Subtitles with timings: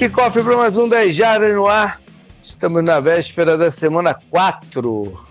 [0.00, 2.00] kickoff para mais um 10 Jardas no ar.
[2.42, 5.26] Estamos na véspera da semana 4.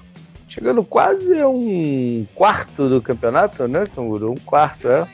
[0.48, 4.34] Chegando quase a um quarto do campeonato, né, Canguru?
[4.34, 5.08] Um quarto, é.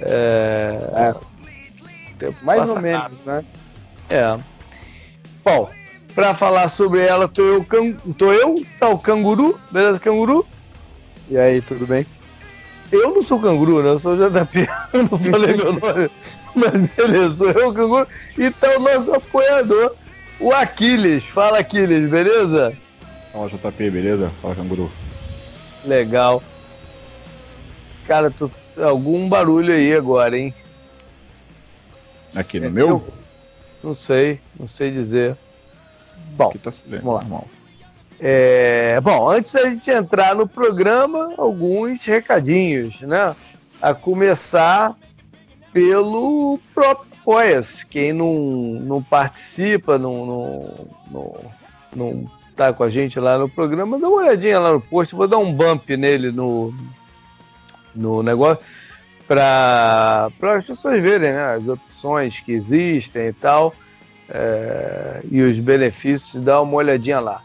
[0.00, 1.12] É.
[2.20, 2.32] é.
[2.40, 3.44] Mais ou menos, né?
[4.08, 4.38] É.
[5.44, 5.68] Bom,
[6.14, 7.94] para falar sobre ela, tô eu, can...
[8.16, 10.46] tô eu, tá o Canguru, beleza, Canguru?
[11.28, 12.06] E aí, tudo bem?
[12.92, 13.90] Eu não sou canguru, né?
[13.90, 16.10] Eu sou o JP, eu não falei meu nome.
[16.72, 18.06] Mas beleza, sou eu canguru.
[18.36, 19.94] E tá o nosso apoiador,
[20.40, 21.24] o Aquiles.
[21.24, 22.72] Fala, Aquiles, beleza?
[23.32, 24.30] Fala, JP, beleza?
[24.42, 24.90] Fala, canguru.
[25.84, 26.42] Legal.
[28.06, 30.54] Cara, tu, algum barulho aí agora, hein?
[32.34, 32.88] Aqui no é, meu?
[32.88, 33.08] Eu,
[33.82, 35.36] não sei, não sei dizer.
[36.36, 36.70] Bom, Aqui tá
[37.02, 37.42] vamos lá.
[38.20, 43.34] É, bom, antes da gente entrar no programa, alguns recadinhos, né?
[43.80, 44.96] A começar
[45.72, 47.84] pelo próprio Apoia-se.
[47.84, 48.34] Quem não,
[48.80, 51.34] não participa, não, não, não,
[51.94, 52.24] não
[52.56, 55.14] tá com a gente lá no programa, dá uma olhadinha lá no post.
[55.14, 56.72] Vou dar um bump nele no,
[57.94, 58.64] no negócio
[59.26, 63.74] para as pessoas verem né, as opções que existem e tal.
[64.30, 67.42] É, e os benefícios, dá uma olhadinha lá.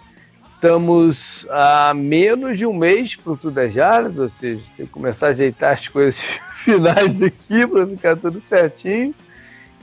[0.64, 4.94] Estamos a menos de um mês para o Tudo é Jardas, ou seja, tem que
[4.94, 6.18] começar a ajeitar as coisas
[6.56, 9.14] finais aqui para ficar tudo certinho.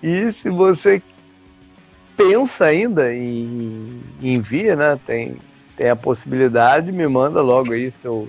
[0.02, 1.02] E se você
[2.16, 4.98] pensa ainda em, em envia, né?
[5.04, 5.36] Tem,
[5.76, 8.26] tem a possibilidade, me manda logo aí seu,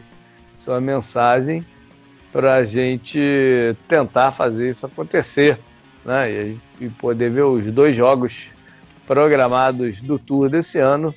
[0.59, 1.65] sua mensagem
[2.33, 5.57] para a gente tentar fazer isso acontecer,
[6.03, 6.29] né?
[6.29, 8.49] E, e poder ver os dois jogos
[9.07, 11.15] programados do Tour desse ano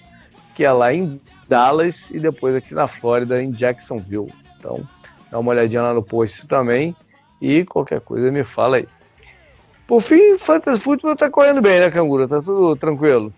[0.54, 4.32] que é lá em Dallas e depois aqui na Flórida, em Jacksonville.
[4.58, 4.86] Então,
[5.30, 6.96] dá uma olhadinha lá no post também
[7.40, 8.88] e qualquer coisa me fala aí.
[9.86, 12.26] Por fim, Fantasy Football tá correndo bem, né, Canguru?
[12.26, 13.32] Tá tudo tranquilo?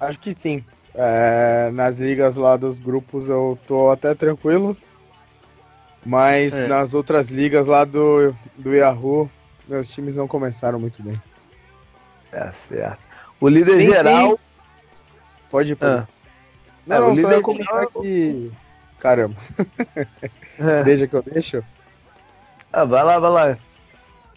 [0.00, 0.64] Acho que sim.
[0.94, 4.76] É, nas ligas lá dos grupos eu tô até tranquilo.
[6.04, 6.66] Mas é.
[6.66, 9.30] nas outras ligas lá do, do Yahoo,
[9.68, 11.14] meus times não começaram muito bem.
[12.32, 12.98] Tá certo.
[13.40, 14.28] O líder tem, geral.
[14.28, 14.38] Tem
[15.52, 15.98] Pode ir, pode.
[15.98, 16.08] Ah.
[16.86, 18.50] Não, não, só ia comentar que.
[18.98, 19.36] Caramba.
[20.58, 20.84] É.
[20.84, 21.64] Deixa que eu deixo.
[22.70, 23.58] Ah, vai lá, vai lá.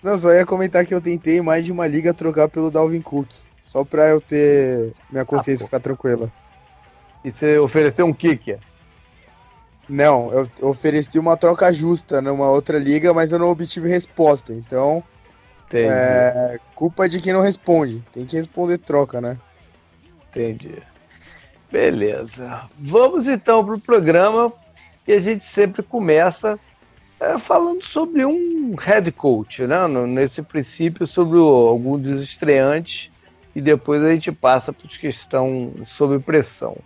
[0.02, 3.30] Não, só ia comentar que eu tentei mais de uma liga trocar pelo Dalvin Cook.
[3.60, 6.32] Só pra eu ter minha ah, consciência ah, ficar tranquila.
[7.24, 8.60] E você ofereceu um kicker?
[9.90, 14.54] Não, eu ofereci uma troca justa numa outra liga, mas eu não obtive resposta.
[14.54, 15.04] Então,
[15.68, 15.90] Entendi.
[15.90, 18.02] é culpa de quem não responde.
[18.14, 19.38] Tem que responder troca, né?
[20.32, 20.82] Entendi.
[21.72, 22.70] Beleza.
[22.78, 24.52] Vamos então para o programa
[25.08, 26.60] e a gente sempre começa
[27.20, 29.88] é, falando sobre um head coach, né?
[29.88, 33.10] nesse princípio sobre algum dos estreantes
[33.56, 36.78] e depois a gente passa para os que estão sob pressão.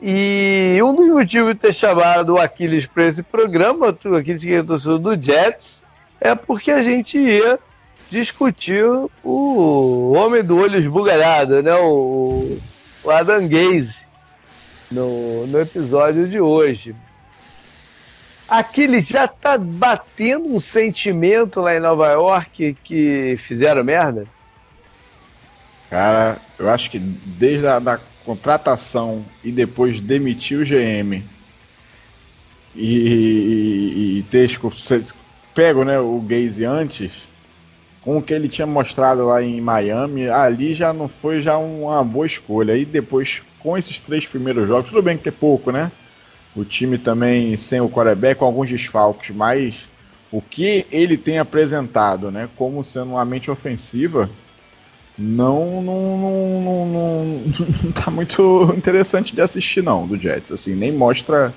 [0.00, 4.54] E um dos motivos de ter chamado o Aquiles para esse programa, o Aquiles que
[4.54, 5.84] é do Jets,
[6.20, 7.58] é porque a gente ia
[8.10, 8.84] discutir
[9.22, 11.72] o homem do olho esbugalhado, né?
[11.74, 12.58] O,
[13.02, 14.04] o Adam Gaze
[14.90, 16.94] no, no episódio de hoje.
[18.48, 24.26] Aquele já tá batendo um sentimento lá em Nova York que fizeram merda?
[25.88, 31.22] Cara, eu acho que desde a da contratação e depois demitir o GM
[32.74, 34.48] e, e, e ter
[35.54, 37.12] pego né, o Gaze antes,
[38.02, 42.02] com o que ele tinha mostrado lá em Miami, ali já não foi já uma
[42.02, 42.76] boa escolha.
[42.76, 45.90] E depois, com esses três primeiros jogos, tudo bem que é pouco, né?
[46.54, 49.74] O time também sem o quarterback, com alguns desfalques, mas
[50.32, 54.28] o que ele tem apresentado, né, como sendo uma mente ofensiva,
[55.16, 57.24] não não, não, não,
[57.84, 61.54] não tá muito interessante de assistir não, do Jets, assim, nem mostra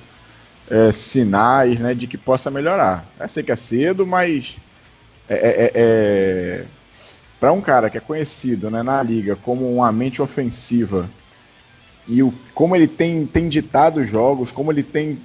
[0.70, 3.06] é, sinais, né, de que possa melhorar.
[3.20, 4.58] Eu sei que é cedo, mas
[5.30, 6.66] é, é, é, é
[7.40, 11.10] para um cara que é conhecido né, na liga como uma mente ofensiva
[12.08, 15.20] e o, como ele tem, tem ditado os jogos, como ele tem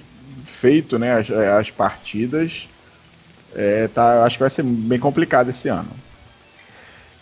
[0.45, 2.67] feito né, as, as partidas,
[3.55, 5.89] é, tá, acho que vai ser bem complicado esse ano.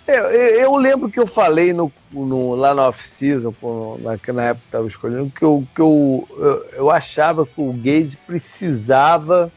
[0.07, 3.53] Eu, eu, lembro que eu falei no, no lá na off-season,
[3.99, 7.71] na, na época que estava escolhendo, que, eu, que eu, eu, eu achava que o
[7.71, 9.51] Gaze precisava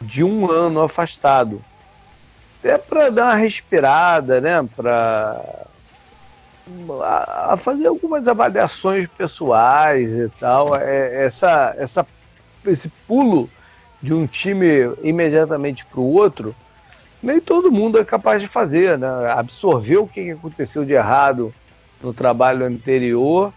[0.00, 1.62] de um ano afastado
[2.58, 4.68] até para dar uma respirada, né?
[4.74, 5.66] Para
[7.02, 10.76] a, fazer algumas avaliações pessoais e tal.
[10.76, 12.06] É, essa, essa,
[12.66, 13.48] esse pulo
[14.02, 16.54] de um time imediatamente para o outro
[17.22, 19.08] nem todo mundo é capaz de fazer, né?
[19.32, 21.52] Absorver o que aconteceu de errado
[22.00, 23.52] no trabalho anterior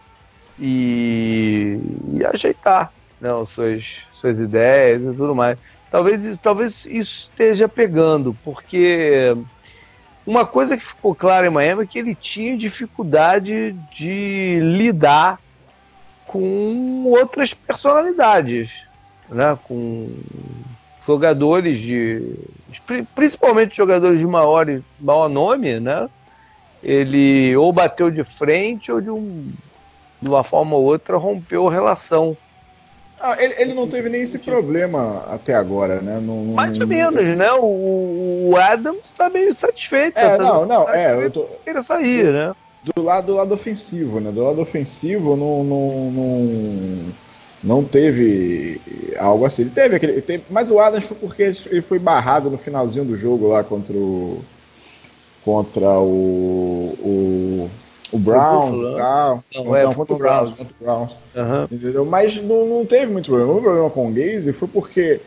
[0.59, 1.79] e,
[2.13, 5.57] e ajeitar né, suas, suas ideias e tudo mais.
[5.91, 9.35] Talvez, talvez isso esteja pegando, porque
[10.25, 15.37] uma coisa que ficou clara em Miami é que ele tinha dificuldade de lidar
[16.25, 18.71] com outras personalidades,
[19.27, 19.57] né?
[19.65, 20.09] com
[21.05, 22.35] jogadores de.
[23.13, 24.65] principalmente jogadores de maior,
[24.97, 26.09] maior nome, né?
[26.81, 29.51] Ele ou bateu de frente ou de, um,
[30.21, 32.37] de uma forma ou outra rompeu a relação.
[33.23, 36.19] Ah, ele, ele, não teve nem esse problema até agora, né?
[36.19, 37.51] Não, não, Mais ou menos, né?
[37.53, 40.17] O, o Adams está meio satisfeito.
[40.17, 41.23] É, tá não, não, é.
[41.23, 41.43] Eu tô...
[41.63, 42.55] Queria sair, né?
[42.83, 44.31] Do lado, do lado ofensivo, né?
[44.31, 47.13] Do lado ofensivo, não, não, não,
[47.63, 48.81] não teve
[49.19, 49.61] algo assim.
[49.61, 50.21] Ele teve aquele.
[50.21, 53.93] Teve, mas o Adams foi porque ele foi barrado no finalzinho do jogo lá contra
[53.95, 54.43] o.
[55.45, 56.95] Contra o.
[56.99, 57.69] o
[58.11, 59.43] o Browns e tal.
[59.55, 60.49] Não, é, contra o Browns.
[60.51, 61.11] Contra o Browns.
[61.35, 61.63] Uhum.
[61.71, 62.05] Entendeu?
[62.05, 63.53] Mas não, não teve muito problema.
[63.53, 65.21] O problema com o Gaze foi porque.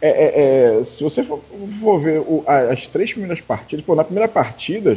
[0.00, 1.40] É, é, é, se você for,
[1.80, 4.96] for ver o, as três primeiras partidas, pô, na primeira partida,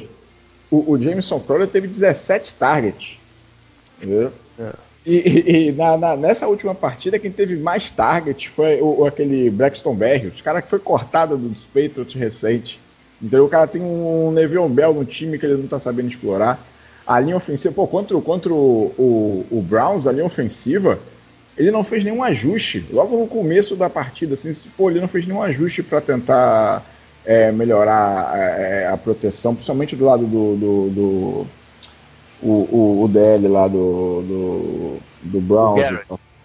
[0.69, 3.17] o, o Jameson Crowder teve 17 targets.
[3.97, 4.31] Entendeu?
[4.59, 4.69] É.
[5.03, 9.95] E, e, na, na, nessa última partida, quem teve mais targets foi o, aquele Braxton
[9.95, 12.79] Berry, o cara que foi cortado dos Patriots recente.
[13.19, 16.63] Então o cara tem um Nevion Bell no time que ele não tá sabendo explorar
[17.05, 20.99] a linha ofensiva, pô, contra, contra o, o, o, Browns, a linha ofensiva,
[21.57, 22.85] ele não fez nenhum ajuste.
[22.91, 26.85] Logo no começo da partida, assim, pô, ele não fez nenhum ajuste para tentar
[27.25, 30.55] é, melhorar é, a proteção, principalmente do lado do.
[30.55, 31.47] do, do
[32.43, 35.85] o, o, o, DL lá do, do, do Browns.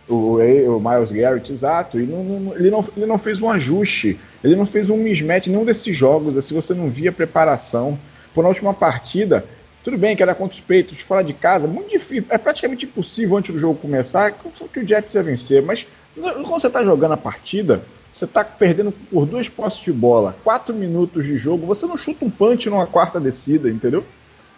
[0.08, 1.98] O, o, Miles Garrett, exato.
[1.98, 5.46] E não, não, ele, não, ele não fez um ajuste, ele não fez um mismatch
[5.46, 6.36] nenhum desses jogos.
[6.36, 7.98] Assim, você não via preparação.
[8.34, 9.46] Por na última partida,
[9.86, 13.36] tudo bem que era contra os peitos, fora de casa, muito difícil, é praticamente impossível
[13.36, 17.16] antes do jogo começar que o Jets ia vencer, mas quando você está jogando a
[17.16, 21.96] partida, você está perdendo por duas posses de bola, quatro minutos de jogo, você não
[21.96, 24.04] chuta um punch numa quarta descida, entendeu?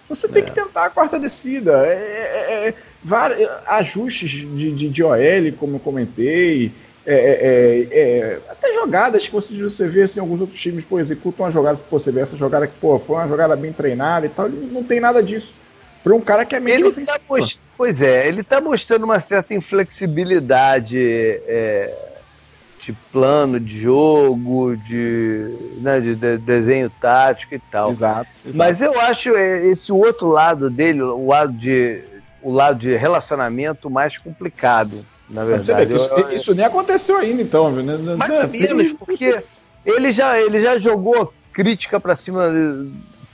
[0.09, 0.47] Você tem é.
[0.47, 1.87] que tentar a quarta descida.
[1.87, 6.73] É, é, é, vários, ajustes de, de, de OL, como eu comentei,
[7.11, 11.01] é, é, é, é, até jogadas que você, você vê assim, alguns outros times pô,
[11.01, 14.27] executam uma jogada, pô, você vê essa jogada que pô, foi uma jogada bem treinada
[14.27, 15.51] e tal, ele não tem nada disso.
[16.05, 17.59] Para um cara que é meio tá most...
[17.79, 21.95] Pois é, ele está mostrando uma certa inflexibilidade é,
[22.83, 27.91] de plano de jogo, de, né, de, de, desenho tático e tal.
[27.91, 28.57] Exato, exato.
[28.57, 32.03] Mas eu acho esse outro lado dele, o lado de,
[32.43, 35.95] o lado de relacionamento mais complicado na verdade.
[35.95, 37.71] Isso, eu, isso, nem aconteceu ainda, então.
[37.71, 37.97] Né?
[38.17, 39.43] Mais menos, porque
[39.85, 42.53] ele já, ele já jogou crítica para cima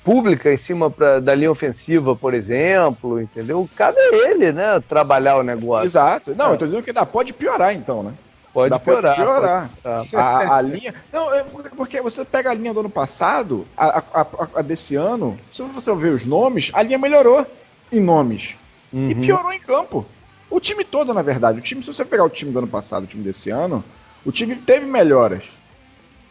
[0.04, 3.68] pública em cima pra, da linha ofensiva, por exemplo, entendeu?
[3.74, 5.86] Cabe a ele, né, trabalhar o negócio.
[5.86, 6.34] Exato.
[6.34, 6.52] Não, é.
[6.52, 8.12] eu tô dizendo que ainda pode piorar, então, né?
[8.52, 9.16] Pode Dá piorar.
[9.16, 9.70] Pode piorar.
[9.82, 10.16] Pode...
[10.16, 10.94] A, a, linha.
[11.12, 11.42] Não, é
[11.76, 15.92] porque você pega a linha do ano passado, a, a, a, desse ano, se você
[15.94, 17.44] ver os nomes, a linha melhorou
[17.90, 18.54] em nomes.
[18.92, 19.10] Uhum.
[19.10, 20.06] E piorou em campo.
[20.54, 21.58] O time todo, na verdade.
[21.58, 23.82] O time, se você pegar o time do ano passado, o time desse ano,
[24.24, 25.42] o time teve melhoras.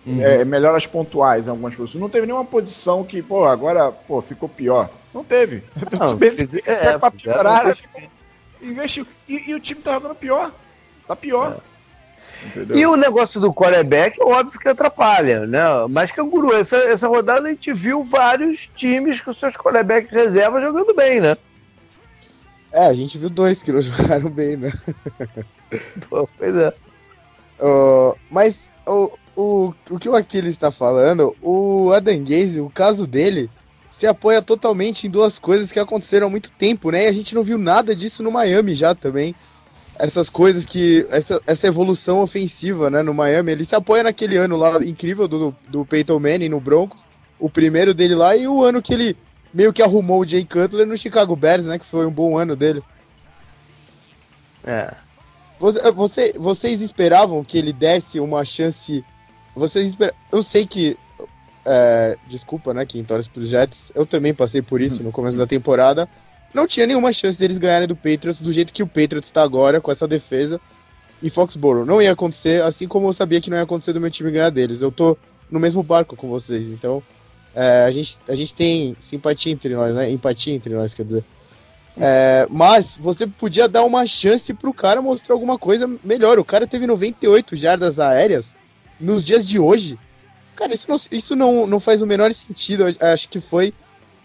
[0.05, 0.21] Uhum.
[0.21, 2.01] É, melhoras pontuais em algumas posições.
[2.01, 4.89] Não teve nenhuma posição que, pô, agora pô, ficou pior.
[5.13, 5.61] Não teve.
[5.99, 7.75] Não, fiz, é, é, pra piorar,
[8.61, 9.05] investiu.
[9.27, 10.53] E, e, o time tá jogando pior.
[11.05, 11.57] Tá pior.
[12.55, 12.77] É.
[12.77, 15.63] E o negócio do quarterback, óbvio que atrapalha, né?
[15.89, 20.93] Mas Canguru, essa, essa rodada a gente viu vários times com seus quarterbacks reserva jogando
[20.93, 21.35] bem, né?
[22.73, 24.73] É, a gente viu dois que não jogaram bem, né?
[26.09, 26.73] Pô, pois é.
[27.61, 33.05] Uh, mas o, o, o que o Aquiles está falando, o Adam Gaze, o caso
[33.05, 33.47] dele,
[33.91, 37.05] se apoia totalmente em duas coisas que aconteceram há muito tempo, né?
[37.05, 39.35] E a gente não viu nada disso no Miami já também.
[39.99, 41.05] Essas coisas que.
[41.11, 43.51] Essa, essa evolução ofensiva, né, no Miami.
[43.51, 47.03] Ele se apoia naquele ano lá incrível do, do Peyton Manning no Broncos.
[47.39, 49.15] O primeiro dele lá e o ano que ele
[49.53, 51.77] meio que arrumou o Jay Cutler no Chicago Bears, né?
[51.77, 52.83] Que foi um bom ano dele.
[54.63, 54.93] É.
[55.59, 59.05] Você, você, vocês esperavam que ele desse uma chance?
[59.55, 60.13] Vocês esper...
[60.31, 60.97] Eu sei que.
[61.65, 62.85] É, desculpa, né?
[62.85, 63.91] Quem torce pros Jets.
[63.95, 66.09] Eu também passei por isso no começo da temporada.
[66.53, 69.79] Não tinha nenhuma chance deles ganharem do Patriots do jeito que o Patriots está agora,
[69.79, 70.59] com essa defesa.
[71.21, 71.85] em Foxborough.
[71.85, 74.49] Não ia acontecer, assim como eu sabia que não ia acontecer do meu time ganhar
[74.49, 74.81] deles.
[74.81, 75.17] Eu tô
[75.49, 77.01] no mesmo barco com vocês, então
[77.55, 80.09] é, a, gente, a gente tem simpatia entre nós, né?
[80.11, 81.23] Empatia entre nós, quer dizer.
[81.95, 86.39] É, mas você podia dar uma chance pro cara mostrar alguma coisa melhor.
[86.39, 88.55] O cara teve 98 jardas aéreas
[88.99, 89.99] nos dias de hoje.
[90.55, 92.87] Cara, isso não, isso não, não faz o menor sentido.
[92.87, 93.73] Eu acho que foi.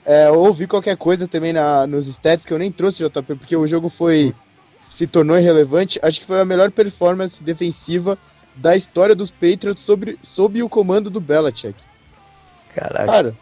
[0.04, 3.66] É, ouvi qualquer coisa também na, nos stats que eu nem trouxe JP, porque o
[3.66, 4.34] jogo foi.
[4.80, 5.98] se tornou irrelevante.
[6.02, 8.18] Acho que foi a melhor performance defensiva
[8.56, 11.87] da história dos Patriots sobre, sob o comando do Belichick.
[12.80, 13.06] Caraca.
[13.06, 13.34] Cara,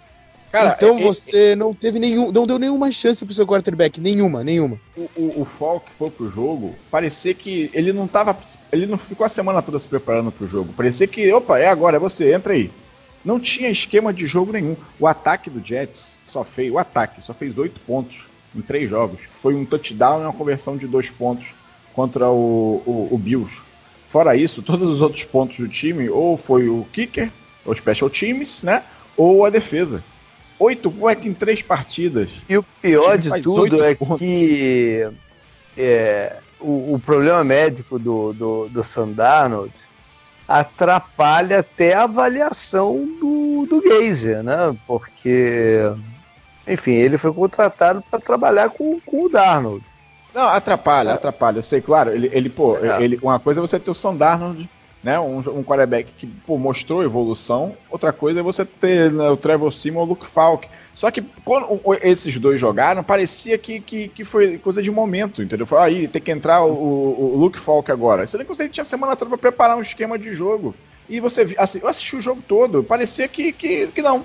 [0.51, 4.01] Cara, então é, você é, não teve nenhum, não deu nenhuma chance pro seu quarterback,
[4.01, 4.81] nenhuma, nenhuma.
[4.97, 8.37] O, o, o Falk foi pro jogo, parecia que ele não tava,
[8.73, 10.73] ele não ficou a semana toda se preparando pro jogo.
[10.73, 12.71] Parecia que, opa, é agora, é você, entra aí.
[13.25, 14.77] Não tinha esquema de jogo nenhum.
[15.01, 18.25] O ataque do Jets só fez, o ataque só fez oito pontos
[18.55, 19.21] em três jogos.
[19.35, 21.49] Foi um touchdown e uma conversão de dois pontos
[21.93, 23.61] contra o, o, o Bills.
[24.09, 27.31] Fora isso, todos os outros pontos do time ou foi o kicker,
[27.65, 28.83] ou special teams, né,
[29.17, 30.03] ou a defesa.
[30.59, 32.31] Oito pontos em três partidas.
[32.49, 34.19] E o pior de tudo é pontos.
[34.19, 35.07] que
[35.77, 39.73] é, o, o, problema médico do, do, do Sandarnold
[40.49, 44.77] atrapalha até a avaliação do, do Geyser, né?
[44.87, 45.81] Porque,
[46.67, 49.85] enfim, ele foi contratado para trabalhar com, com o Darnold.
[50.33, 51.59] Não, atrapalha, atrapalha.
[51.59, 53.03] Eu sei, claro, ele, ele pô, é.
[53.03, 54.69] ele, uma coisa é você ter o Sandarnold
[55.07, 55.21] né?
[55.21, 57.77] Um, um quarterback que pô, mostrou evolução.
[57.89, 60.69] Outra coisa é você ter né, o Trevor Simon ou o Luke Falk.
[60.97, 65.65] Só que quando esses dois jogaram, parecia que, que, que foi coisa de momento, entendeu?
[65.65, 68.27] Foi aí, tem que entrar o, o, o Luke Falk agora.
[68.27, 70.75] Você nem consegue, tinha semana toda para preparar um esquema de jogo.
[71.09, 74.25] E você, assim, eu assisti o jogo todo, parecia que, que, que não.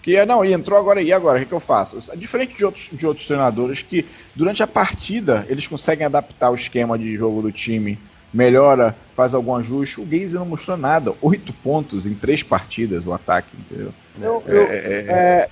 [0.00, 1.98] Que é, não, e entrou agora e agora, o que, que eu faço?
[2.16, 6.96] Diferente de outros, de outros treinadores que, durante a partida, eles conseguem adaptar o esquema
[6.96, 7.98] de jogo do time
[8.32, 10.00] melhora, faz algum ajuste.
[10.00, 11.12] O Gaze não mostrou nada.
[11.20, 13.92] Oito pontos em três partidas o ataque, entendeu?
[14.18, 15.06] Não, é, eu, é, é...
[15.08, 15.48] é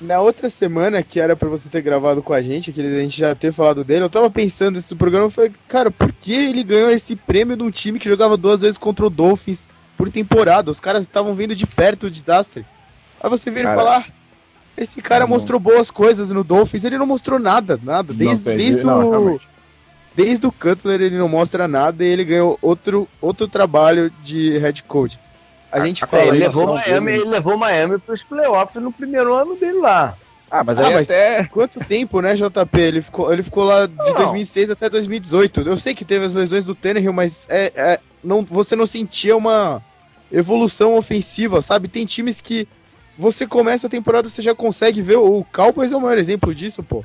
[0.00, 3.18] na outra semana, que era para você ter gravado com a gente, que a gente
[3.18, 6.64] já ter falado dele, eu tava pensando nesse programa e falei, cara, por que ele
[6.64, 9.68] ganhou esse prêmio de um time que jogava duas vezes contra o Dolphins
[9.98, 10.70] por temporada?
[10.70, 12.64] Os caras estavam vendo de perto o desastre.
[13.22, 14.12] Aí você vira e falar, ah,
[14.74, 18.14] esse cara não, mostrou boas coisas no Dolphins, ele não mostrou nada, nada.
[18.14, 19.40] Desde, desde não, o
[20.22, 24.82] desde o Cutler ele não mostra nada e ele ganhou outro, outro trabalho de head
[24.84, 25.18] coach.
[25.72, 26.24] A ah, gente fala.
[26.24, 30.16] Ele levou, Miami, ele levou Miami para os playoffs no primeiro ano dele lá.
[30.50, 31.44] Ah, mas, ah, mas até.
[31.44, 32.80] Quanto tempo, né, JP?
[32.80, 34.14] Ele ficou, ele ficou lá de não.
[34.14, 35.60] 2006 até 2018.
[35.60, 39.36] Eu sei que teve as lesões do Tannehill, mas é, é, não, você não sentia
[39.36, 39.80] uma
[40.32, 41.86] evolução ofensiva, sabe?
[41.86, 42.66] Tem times que
[43.16, 45.16] você começa a temporada, você já consegue ver.
[45.16, 47.04] O Cowboys é o maior exemplo disso, pô.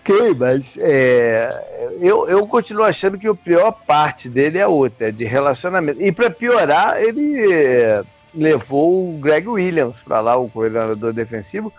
[0.00, 5.12] Ok, mas é, eu, eu continuo achando que a pior parte dele é outra, é
[5.12, 6.00] de relacionamento.
[6.00, 8.02] E para piorar, ele é,
[8.34, 11.72] levou o Greg Williams para lá, o coordenador defensivo,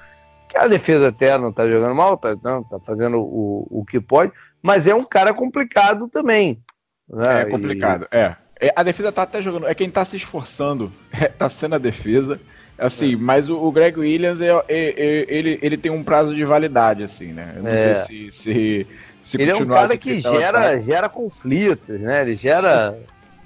[0.48, 4.32] que a defesa até não está jogando mal, está tá fazendo o, o que pode,
[4.62, 6.62] mas é um cara complicado também.
[7.10, 7.42] Né?
[7.42, 8.16] É complicado, e...
[8.16, 8.38] é.
[8.60, 8.74] é.
[8.76, 12.40] A defesa tá até jogando, é quem está se esforçando, está sendo a defesa.
[12.82, 13.18] Assim, é.
[13.18, 17.04] mas o, o, Greg Williams, é, é, é, ele, ele tem um prazo de validade,
[17.04, 17.54] assim, né?
[17.56, 18.88] Eu não sei se, se,
[19.22, 19.52] se ele continuar...
[19.52, 22.22] Ele é um cara que, gera, gera conflitos, né?
[22.22, 22.98] Ele gera...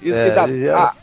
[0.02, 0.50] Exato.
[0.50, 0.78] Ele gera...
[0.78, 0.94] Ah,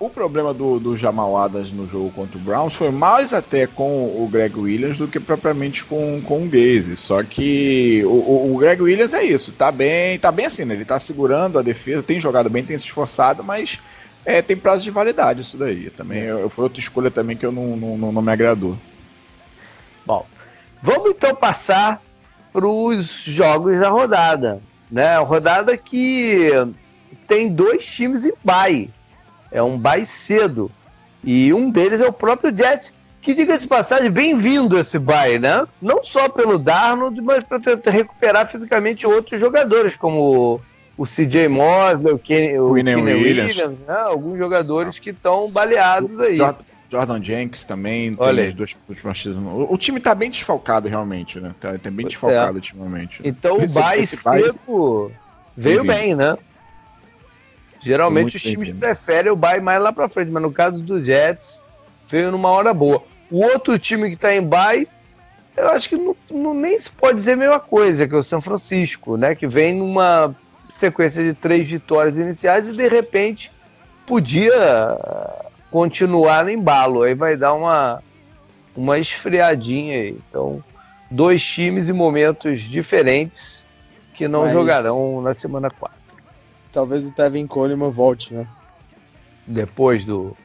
[0.00, 4.06] o problema do, do Jamal Adams no jogo contra o Browns foi mais até com
[4.06, 6.96] o Greg Williams do que propriamente com, com o Gaze.
[6.96, 10.74] Só que o, o, Greg Williams é isso, tá bem, tá bem assim, né?
[10.74, 13.78] Ele tá segurando a defesa, tem jogado bem, tem se esforçado, mas
[14.24, 15.90] é, tem prazo de validade isso daí.
[15.90, 16.48] Também é.
[16.48, 18.76] foi outra escolha também que eu não, não, não me agradou.
[20.06, 20.26] Bom,
[20.80, 22.02] vamos então passar
[22.52, 24.60] para os jogos da rodada.
[24.90, 25.16] Né?
[25.18, 26.50] Rodada que
[27.26, 28.90] tem dois times em bye.
[29.50, 30.70] É um bye cedo.
[31.24, 35.66] E um deles é o próprio Jets, que diga de passagem, bem-vindo esse bye, né?
[35.80, 40.60] Não só pelo Darnold, mas para tentar recuperar fisicamente outros jogadores, como
[40.96, 43.94] o CJ Mosley, o Kenny, o Williams, Williams né?
[43.94, 46.38] alguns jogadores que estão baleados aí.
[46.90, 49.38] Jordan Jenks também, Olha dois partidas.
[49.38, 51.54] O, o, time tá bem desfalcado realmente, né?
[51.58, 52.60] Tá, tá bem pois desfalcado é.
[52.60, 53.22] ultimamente.
[53.22, 53.28] Né?
[53.30, 55.10] Então o Bay seco
[55.56, 56.36] veio bem, né?
[57.80, 61.62] Geralmente os times preferem o Bay mais lá pra frente, mas no caso do Jets,
[62.08, 63.02] veio numa hora boa.
[63.30, 64.86] O outro time que tá em Bay,
[65.56, 68.22] eu acho que não, não, nem se pode dizer a mesma coisa, que é o
[68.22, 69.34] São Francisco, né?
[69.34, 70.36] Que vem numa
[70.82, 73.52] sequência de três vitórias iniciais e de repente
[74.04, 74.98] podia
[75.70, 77.02] continuar no embalo.
[77.02, 78.02] Aí vai dar uma,
[78.76, 80.18] uma esfriadinha aí.
[80.28, 80.62] Então,
[81.08, 83.64] dois times em momentos diferentes
[84.14, 84.52] que não Mas...
[84.52, 85.96] jogarão na semana 4.
[86.72, 88.46] Talvez o Tevin Coleman volte, né?
[89.46, 90.36] Depois do.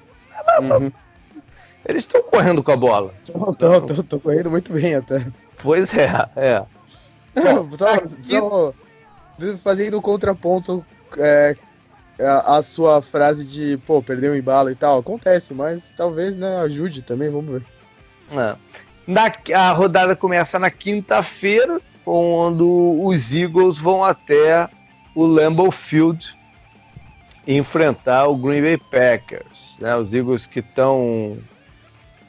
[0.60, 0.92] Uhum.
[1.86, 3.14] Eles estão correndo com a bola.
[3.24, 5.26] Estão correndo muito bem até.
[5.64, 6.64] Pois é, é.
[7.34, 8.22] Não, só, aqui...
[8.24, 8.74] só,
[9.58, 10.86] fazendo contraponto
[11.18, 11.56] é,
[12.20, 16.58] a, a, sua frase de, pô, perdeu um embalo e tal, acontece, mas talvez, né,
[16.58, 17.66] ajude também, vamos ver.
[18.34, 18.56] É.
[19.06, 24.70] Na, a rodada começa na quinta-feira, quando os Eagles vão até
[25.14, 26.36] o Lambeau Field
[27.46, 29.78] enfrentar o Green Bay Packers.
[29.80, 29.96] Né?
[29.96, 31.38] Os Eagles que estão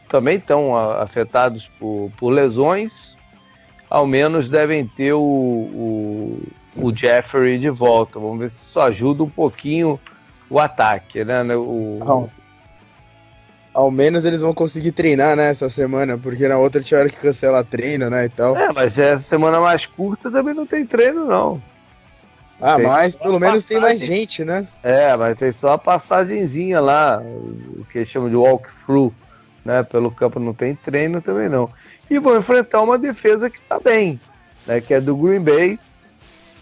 [0.09, 3.15] também estão afetados por, por lesões,
[3.91, 6.41] ao menos devem ter o,
[6.83, 8.19] o Jeffrey de volta.
[8.19, 9.99] Vamos ver se isso ajuda um pouquinho
[10.51, 11.43] o ataque, né?
[11.57, 12.31] O, ao,
[13.75, 17.65] ao menos eles vão conseguir treinar né, essa semana, porque na outra tiveram que cancelar
[17.65, 18.57] treino, né, e tal.
[18.57, 21.63] É, mas essa semana mais curta também não tem treino, não.
[22.61, 23.69] Ah, tem mas pelo menos passagem.
[23.69, 24.67] tem mais gente, né?
[24.83, 29.15] É, mas tem só a passagenzinha lá, o que eles chamam de walkthrough,
[29.65, 29.85] né?
[29.85, 31.71] Pelo campo não tem treino também não.
[32.11, 34.19] E vão enfrentar uma defesa que tá bem,
[34.67, 34.81] né?
[34.81, 35.79] Que é do Green Bay.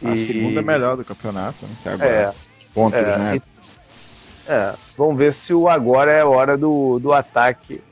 [0.04, 0.18] A e...
[0.18, 1.76] segunda é melhor do campeonato, né?
[1.80, 2.10] Até agora.
[2.10, 2.34] É,
[2.74, 3.36] pontos, é, né?
[3.36, 3.42] E,
[4.48, 7.82] é, vamos ver se o agora é hora do, do ataque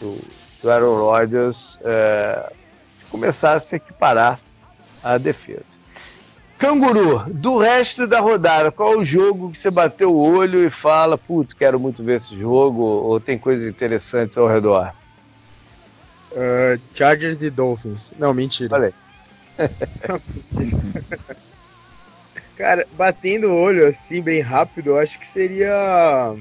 [0.00, 0.18] do,
[0.62, 2.52] do Aaron Rodgers é,
[3.10, 4.38] começar a se equiparar
[5.02, 5.72] à defesa.
[6.58, 11.18] Canguru, do resto da rodada, qual o jogo que você bateu o olho e fala,
[11.18, 14.92] putz, quero muito ver esse jogo, ou tem coisas interessantes ao redor?
[16.30, 18.12] Uh, Chargers e Dolphins.
[18.16, 18.70] Não, mentira.
[18.70, 18.94] Falei.
[22.56, 26.34] Cara, batendo o olho assim, bem rápido, eu acho que seria.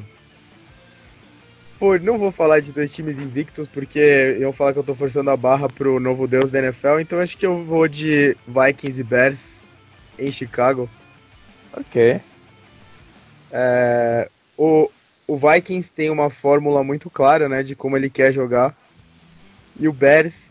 [1.79, 5.31] Pô, não vou falar de dois times invictos, porque iam falar que eu tô forçando
[5.31, 9.03] a barra pro novo deus da NFL, então acho que eu vou de Vikings e
[9.03, 9.65] Bears
[10.19, 10.87] em Chicago.
[11.73, 12.21] Ok.
[13.51, 14.89] É, o,
[15.27, 18.75] o Vikings tem uma fórmula muito clara, né, de como ele quer jogar.
[19.79, 20.50] E o Bears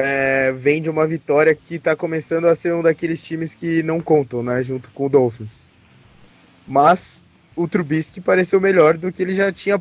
[0.00, 4.00] é, vem de uma vitória que está começando a ser um daqueles times que não
[4.00, 5.68] contam, né, junto com o Dolphins.
[6.66, 7.24] Mas
[7.56, 9.76] o Trubisky pareceu melhor do que ele já tinha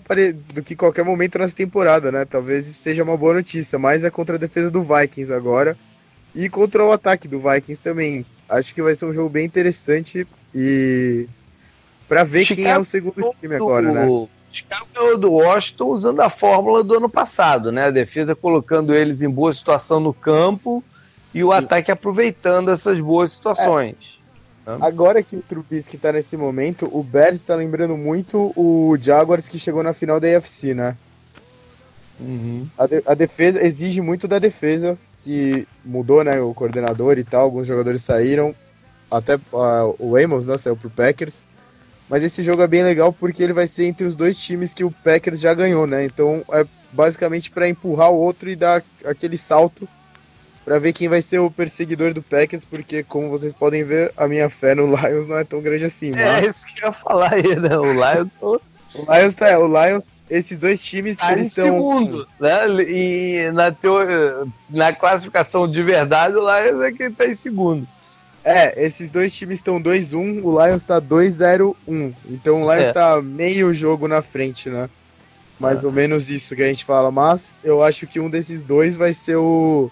[0.51, 2.25] do que qualquer momento nessa temporada, né?
[2.25, 5.77] Talvez isso seja uma boa notícia, mas é contra a defesa do Vikings agora
[6.33, 10.25] e contra o ataque do Vikings também acho que vai ser um jogo bem interessante
[10.55, 11.27] e
[12.07, 14.27] para ver Chicago quem é o segundo time agora, né?
[14.57, 17.85] Chicago é do Washington usando a fórmula do ano passado, né?
[17.85, 20.83] A defesa colocando eles em boa situação no campo
[21.33, 21.57] e o Sim.
[21.57, 24.19] ataque aproveitando essas boas situações.
[24.65, 24.77] É.
[24.81, 29.59] Agora que o Trubisky está nesse momento, o Bears está lembrando muito o Jaguars que
[29.59, 30.97] chegou na final da AFC, né?
[32.19, 32.67] Uhum.
[32.77, 37.43] A, de, a, defesa exige muito da defesa que mudou, né, o coordenador e tal,
[37.43, 38.55] alguns jogadores saíram,
[39.09, 41.43] até uh, o Amos, né, saiu pro Packers.
[42.09, 44.83] Mas esse jogo é bem legal porque ele vai ser entre os dois times que
[44.83, 46.05] o Packers já ganhou, né?
[46.05, 49.87] Então é basicamente para empurrar o outro e dar aquele salto
[50.63, 54.27] para ver quem vai ser o perseguidor do Packers, porque como vocês podem ver, a
[54.27, 56.11] minha fé no Lions não é tão grande assim.
[56.13, 56.45] É mas...
[56.45, 57.77] isso que eu ia falar aí, né?
[57.77, 58.59] O Lions, o
[59.13, 62.67] Lions, tá, o Lions esses dois times tá eles estão segundo, né?
[62.85, 64.51] E na, teo...
[64.69, 67.87] na classificação de verdade, o Lions é quem está em segundo.
[68.49, 72.13] É, esses dois times estão 2-1, o Lions está 2-0-1.
[72.29, 73.21] Então o Lions está é.
[73.21, 74.89] meio jogo na frente, né?
[75.59, 75.85] Mais é.
[75.85, 77.11] ou menos isso que a gente fala.
[77.11, 79.91] Mas eu acho que um desses dois vai ser o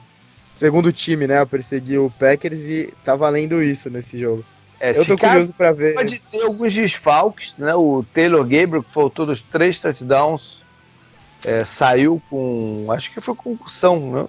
[0.55, 1.39] segundo time, né?
[1.41, 4.45] A perseguir o Packers e tá valendo isso nesse jogo.
[4.79, 5.95] É, eu tô curioso para ver.
[5.95, 7.75] Pode ter alguns desfalques, né?
[7.75, 10.61] O Taylor Gabriel, que faltou dos três touchdowns,
[11.43, 12.87] é, saiu com.
[12.89, 14.27] Acho que foi concussão, né?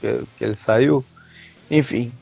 [0.00, 1.04] Que, que ele saiu.
[1.70, 2.12] Enfim.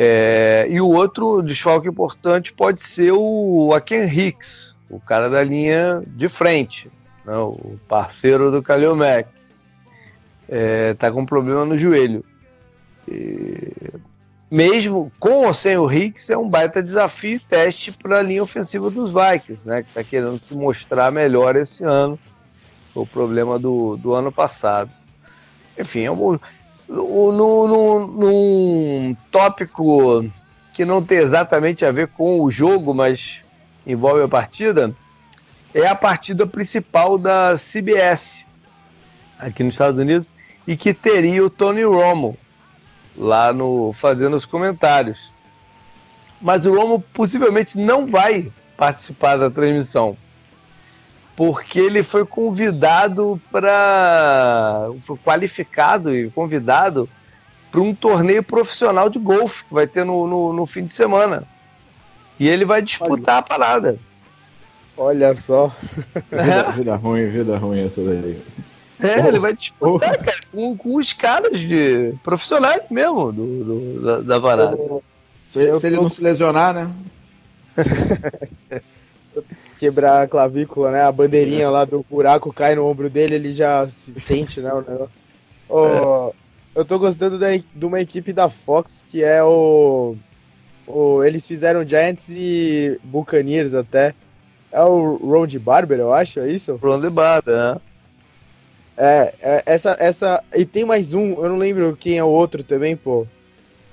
[0.00, 6.00] É, e o outro desfalque importante pode ser o Aken Hicks, o cara da linha
[6.06, 6.88] de frente,
[7.24, 7.36] né?
[7.36, 9.28] o parceiro do Kalil Max.
[10.48, 12.24] É, tá com problema no joelho.
[13.08, 13.72] E
[14.48, 18.42] mesmo com ou sem o Hicks, é um baita desafio e teste para a linha
[18.44, 19.82] ofensiva dos Vikings, né?
[19.82, 22.16] Que está querendo se mostrar melhor esse ano.
[22.94, 24.92] Foi o problema do, do ano passado.
[25.76, 26.38] Enfim, é um,
[26.88, 30.24] num, num tópico
[30.72, 33.44] que não tem exatamente a ver com o jogo, mas
[33.86, 34.94] envolve a partida,
[35.74, 38.44] é a partida principal da CBS
[39.38, 40.26] aqui nos Estados Unidos
[40.66, 42.36] e que teria o Tony Romo
[43.16, 45.32] lá no fazendo os comentários.
[46.40, 50.16] Mas o Romo possivelmente não vai participar da transmissão.
[51.38, 54.88] Porque ele foi convidado para.
[55.02, 57.08] Foi qualificado e convidado
[57.70, 61.44] para um torneio profissional de golfe que vai ter no, no, no, fim de semana.
[62.40, 63.38] E ele vai disputar Olha.
[63.38, 63.98] a parada.
[64.96, 65.68] Olha só.
[66.28, 68.42] Vida, vida ruim, vida ruim essa daí.
[68.98, 70.24] É, oh, ele vai disputar, oh.
[70.24, 74.76] cara, com, com, os caras de profissionais mesmo do, do da, da varada.
[75.52, 76.90] Se, se ele não se lesionar, né?
[79.78, 81.02] quebrar a clavícula, né?
[81.02, 84.70] A bandeirinha lá do buraco cai no ombro dele, ele já se sente, né?
[86.74, 90.16] Eu tô gostando da, de uma equipe da Fox que é o,
[90.86, 91.22] o.
[91.24, 94.14] Eles fizeram Giants e Buccaneers até.
[94.70, 96.76] É o Ron Barber, eu acho, é isso?
[96.76, 97.80] Ron Barber, né?
[98.96, 100.44] É, é, essa, essa.
[100.54, 103.26] E tem mais um, eu não lembro quem é o outro também, pô.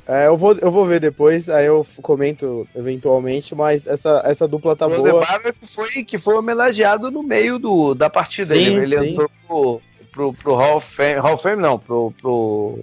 [0.07, 4.75] É, eu, vou, eu vou ver depois, aí eu comento eventualmente, mas essa, essa dupla
[4.75, 5.23] tá o boa.
[5.23, 8.53] O que foi, que foi homenageado no meio do, da partida.
[8.53, 12.13] Sim, ele, ele entrou pro, pro, pro Hall of Fame, Hall of Fame não, pro,
[12.21, 12.79] pro...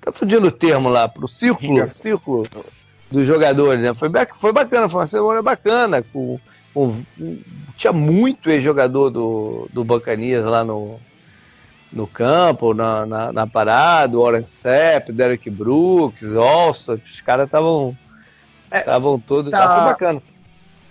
[0.00, 2.46] Tá fudindo o termo lá, pro círculo, círculo
[3.10, 3.92] dos jogadores, né?
[3.92, 6.40] Foi, foi bacana, foi uma semana bacana, com,
[6.72, 7.04] com
[7.76, 10.98] tinha muito ex-jogador do, do Bacanias lá no,
[11.92, 17.96] no campo, na, na, na parada, o Oren Sepp, Derek Brooks, Olson, os caras estavam
[18.72, 20.22] estavam é, todos, tá, foi bacana.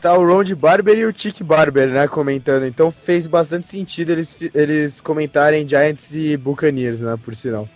[0.02, 4.50] Tá o Ron Barber e o Tick Barber, né, comentando, então fez bastante sentido eles,
[4.54, 7.68] eles comentarem Giants e Buccaneers, né, por sinal.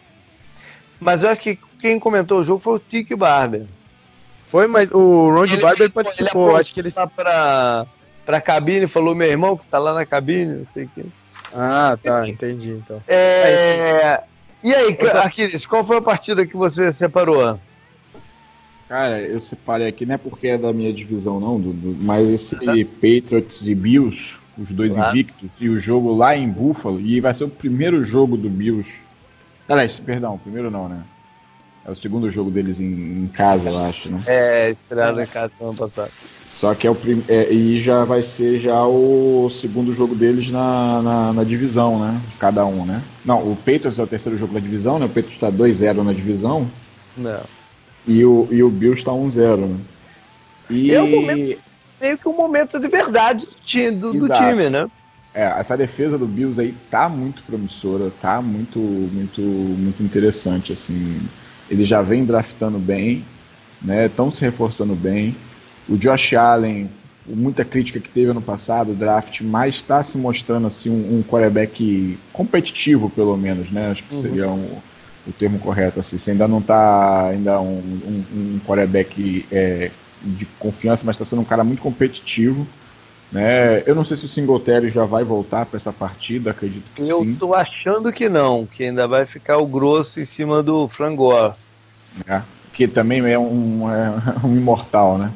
[1.00, 3.66] Mas eu acho que quem comentou o jogo foi o Tick Barber.
[4.44, 6.92] Foi, mas o Ron Barber participou, ele acho que ele...
[7.16, 7.86] Pra,
[8.26, 11.06] pra cabine, falou meu irmão que tá lá na cabine, não sei o que.
[11.54, 13.02] Ah, tá, entendi então.
[13.08, 14.22] É...
[14.64, 17.60] E aí, Aquiles, qual foi a partida que você separou?
[18.88, 22.30] Cara, eu separei aqui, não é porque é da minha divisão, não, do, do mas
[22.30, 22.86] esse uhum.
[22.86, 25.12] Patriots e Bills, os dois claro.
[25.12, 28.94] invictos, e o jogo lá em Buffalo, e vai ser o primeiro jogo do Bills.
[29.68, 31.02] Aliás, perdão, primeiro não, né?
[31.86, 34.22] É o segundo jogo deles em, em casa, eu acho, né?
[34.26, 36.12] É, estreado em casa no ano passado.
[36.54, 37.24] Só que é o prim...
[37.28, 42.22] É, e já vai ser já o segundo jogo deles na, na, na, divisão, né?
[42.40, 43.02] Cada um, né?
[43.26, 45.06] Não, o Patriots é o terceiro jogo da divisão, né?
[45.06, 46.70] O Patriots está 2-0 na divisão.
[47.18, 47.42] Não.
[48.06, 49.78] E o, e o Bills está 1-0, né?
[50.70, 50.94] E...
[50.94, 51.60] É um momento,
[52.00, 53.48] meio que um momento de verdade
[54.00, 54.88] do, do time, né?
[55.34, 61.20] É, essa defesa do Bills aí tá muito promissora, tá muito, muito, muito interessante, assim
[61.70, 63.24] ele já vem draftando bem,
[63.82, 64.06] né?
[64.06, 65.36] Estão se reforçando bem.
[65.88, 66.90] O Josh Allen,
[67.26, 71.24] muita crítica que teve ano passado, o draft, mas está se mostrando assim um, um
[71.24, 73.92] quarterback competitivo, pelo menos, né?
[73.92, 74.22] Acho que uhum.
[74.22, 74.78] seria um,
[75.28, 76.00] o termo correto.
[76.00, 76.18] Assim.
[76.18, 79.92] Você ainda não está ainda um, um, um quarterback é,
[80.22, 82.68] de confiança, mas está sendo um cara muito competitivo.
[83.32, 83.82] Né?
[83.88, 87.18] Eu não sei se o Singletary já vai voltar para essa partida, acredito que Eu
[87.24, 87.32] sim.
[87.32, 91.56] Eu tô achando que não, que ainda vai ficar o grosso em cima do Frangor.
[92.28, 92.44] É,
[92.74, 95.32] que também é um, é um imortal, né?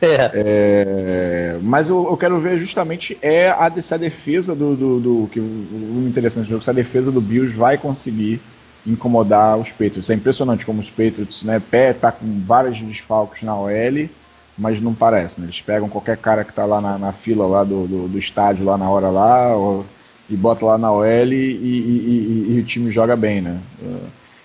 [0.00, 0.30] É.
[0.34, 5.40] é mas eu, eu, quero ver justamente é a, essa defesa do, do, do que
[5.40, 8.40] o interessante do jogo, se a defesa do Bills vai conseguir
[8.86, 10.10] incomodar os Patriots.
[10.10, 14.08] É impressionante como os Patriots, né, pé tá com vários desfalques na OL,
[14.56, 15.46] mas não parece, né?
[15.46, 18.64] Eles pegam qualquer cara que tá lá na, na fila lá do, do, do, estádio
[18.64, 19.86] lá na hora lá ou,
[20.28, 23.58] e bota lá na OL e, e, e, e, o time joga bem, né?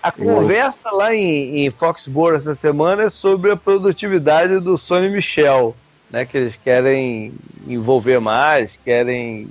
[0.04, 5.74] A conversa lá em, em Foxborough essa semana é sobre a produtividade do Sony Michel,
[6.10, 6.26] né?
[6.26, 7.32] Que eles querem
[7.66, 9.48] envolver mais, querem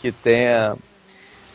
[0.00, 0.76] que tenha,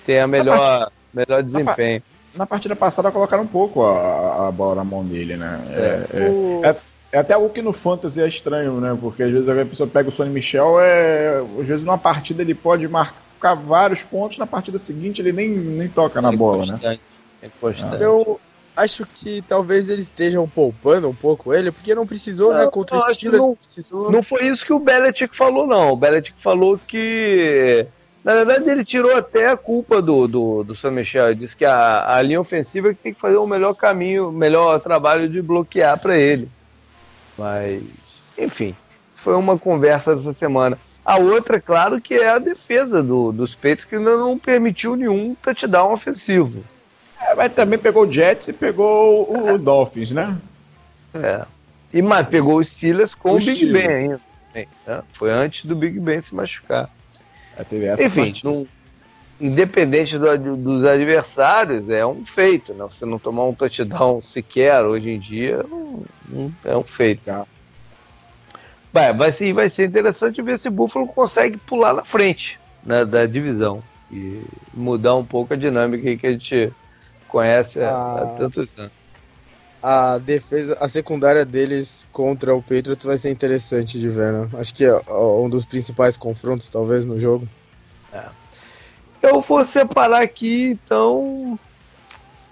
[0.05, 2.03] tenha melhor, melhor desempenho.
[2.35, 5.61] Na, partida passada colocaram um pouco a, a bola na mão dele, né?
[5.69, 6.61] É, é, o...
[6.65, 6.75] é,
[7.13, 8.97] é até algo que no Fantasy é estranho, né?
[8.99, 12.53] Porque às vezes a pessoa pega o Sonny Michel, é, às vezes numa partida ele
[12.53, 16.85] pode marcar vários pontos, na partida seguinte ele nem, nem toca na é bola, constante.
[16.85, 16.99] né?
[17.41, 18.01] É constante.
[18.01, 18.39] Eu
[18.75, 22.71] acho que talvez eles estejam poupando um pouco ele, porque não precisou, né, não, né?
[22.71, 23.41] Contra o Steelers.
[23.41, 24.11] Não, precisou.
[24.11, 25.91] não foi isso que o Belichick falou, não.
[25.91, 27.85] O Belichick falou que.
[28.23, 31.29] Na verdade, ele tirou até a culpa do, do, do Sam Michel.
[31.29, 34.29] Ele disse que a, a linha ofensiva é que tem que fazer o melhor caminho,
[34.29, 36.47] o melhor trabalho de bloquear para ele.
[37.35, 37.81] Mas,
[38.37, 38.75] enfim,
[39.15, 40.77] foi uma conversa dessa semana.
[41.03, 45.35] A outra, claro, que é a defesa do, dos Peitos, que ainda não permitiu nenhum
[45.41, 46.63] touchdown ofensivo.
[47.27, 49.57] É, mas também pegou o Jets e pegou o, é.
[49.57, 50.37] Dolphins, né?
[51.13, 51.45] É.
[51.93, 54.21] E mas pegou os Steelers com o, o Big Ben ainda.
[54.53, 54.67] Né?
[55.13, 56.89] Foi antes do Big Ben se machucar.
[57.99, 58.65] Enfim, não,
[59.39, 62.73] independente do, dos adversários, é um feito.
[62.73, 62.83] Né?
[62.83, 65.65] Você não tomar um touchdown sequer hoje em dia
[66.63, 67.23] é um feito.
[67.25, 67.45] Tá.
[68.93, 73.05] Vai, vai, ser, vai ser interessante ver se o Buffalo consegue pular na frente né,
[73.05, 73.81] da divisão
[74.11, 76.73] e mudar um pouco a dinâmica que a gente
[77.31, 78.91] conhece há, há tantos anos.
[79.81, 84.49] A defesa, a secundária deles contra o Patriots vai ser interessante de ver, né?
[84.59, 87.47] Acho que é um dos principais confrontos, talvez, no jogo.
[88.13, 88.25] É.
[89.23, 91.59] Eu vou separar aqui, então.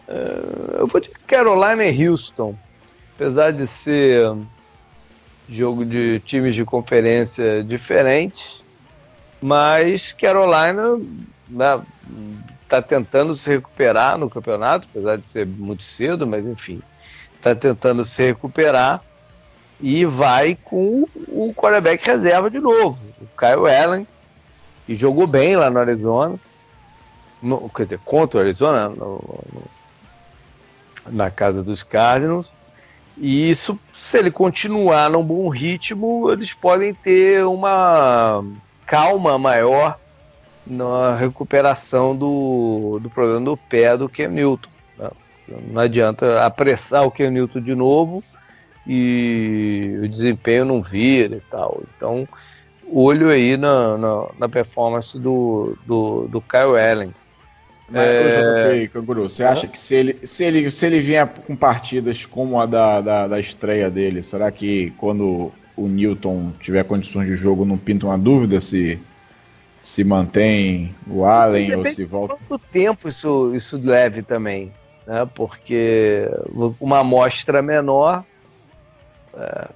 [0.07, 2.55] Uh, eu vou de Carolina e Houston.
[3.15, 4.35] Apesar de ser
[5.47, 8.63] jogo de times de conferência diferentes,
[9.41, 10.99] Mas Carolina
[11.47, 11.81] né,
[12.69, 16.79] está tentando se recuperar no campeonato, apesar de ser muito cedo, mas enfim,
[17.35, 19.01] está tentando se recuperar
[19.81, 24.07] e vai com o quarterback reserva de novo, o Kyle Allen,
[24.85, 26.35] que jogou bem lá no Arizona,
[27.41, 29.63] no, quer dizer, contra o Arizona, no, no,
[31.07, 32.53] na casa dos Cardinals,
[33.17, 38.43] e isso, se ele continuar num bom ritmo, eles podem ter uma
[38.85, 39.98] calma maior
[40.69, 44.69] na recuperação do, do problema do pé do Ken Newton.
[44.97, 45.09] Né?
[45.71, 48.23] Não adianta apressar o Ken Newton de novo
[48.87, 51.83] e o desempenho não vira e tal.
[51.95, 52.27] Então,
[52.91, 57.13] olho aí na, na, na performance do, do, do Kyle Allen.
[57.89, 58.87] Mas, é...
[58.93, 62.65] Canguru, você acha que se ele, se, ele, se ele vier com partidas como a
[62.65, 67.77] da, da, da estreia dele, será que quando o Newton tiver condições de jogo não
[67.77, 68.99] pinta uma dúvida se
[69.81, 72.35] se mantém o Allen ou se volta?
[72.47, 74.73] Quanto tempo isso, isso leve também,
[75.07, 75.27] né?
[75.33, 76.29] Porque
[76.79, 78.23] uma amostra menor,
[79.35, 79.69] é,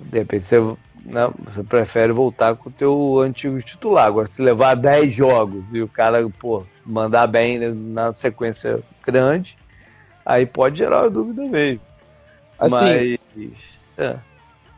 [0.00, 0.60] de repente você,
[1.04, 4.06] né, você prefere voltar com o teu antigo titular.
[4.06, 9.58] Agora, se levar 10 jogos e o cara, pô, mandar bem na sequência grande,
[10.24, 11.80] aí pode gerar uma dúvida mesmo.
[12.58, 13.58] Assim, Mas,
[13.98, 14.16] é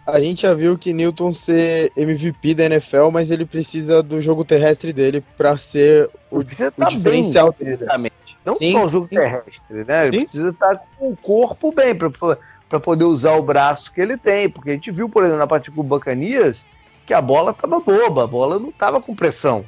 [0.07, 4.45] a gente já viu que Newton ser MVP da NFL, mas ele precisa do jogo
[4.45, 8.12] terrestre dele para ser o, o tá diferencial bem, dele.
[8.45, 9.14] Não sim, só o jogo sim.
[9.14, 10.07] terrestre, né?
[10.07, 10.25] Ele sim.
[10.25, 14.49] precisa estar tá com o corpo bem para poder usar o braço que ele tem,
[14.49, 16.62] porque a gente viu, por exemplo, na partida com o Bacanias,
[17.07, 19.64] que a bola estava boba, a bola não estava com pressão.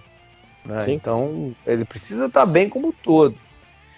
[0.65, 0.85] Né?
[0.89, 3.35] Então ele precisa estar tá bem como um todo.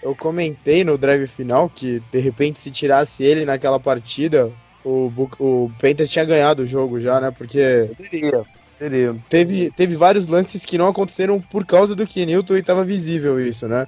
[0.01, 5.71] Eu comentei no drive final que de repente se tirasse ele naquela partida, o, o
[5.79, 7.31] Panthers tinha ganhado o jogo já, né?
[7.31, 7.91] Porque.
[7.95, 8.43] Poderia,
[8.77, 9.15] poderia.
[9.27, 13.67] Teve, teve vários lances que não aconteceram por causa do Kenilton e estava visível isso,
[13.67, 13.87] né?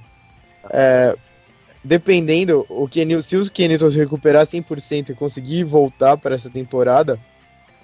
[0.69, 1.15] É,
[1.83, 7.19] dependendo, o Kenil, se o Kenilton se recuperar 100% e conseguir voltar para essa temporada,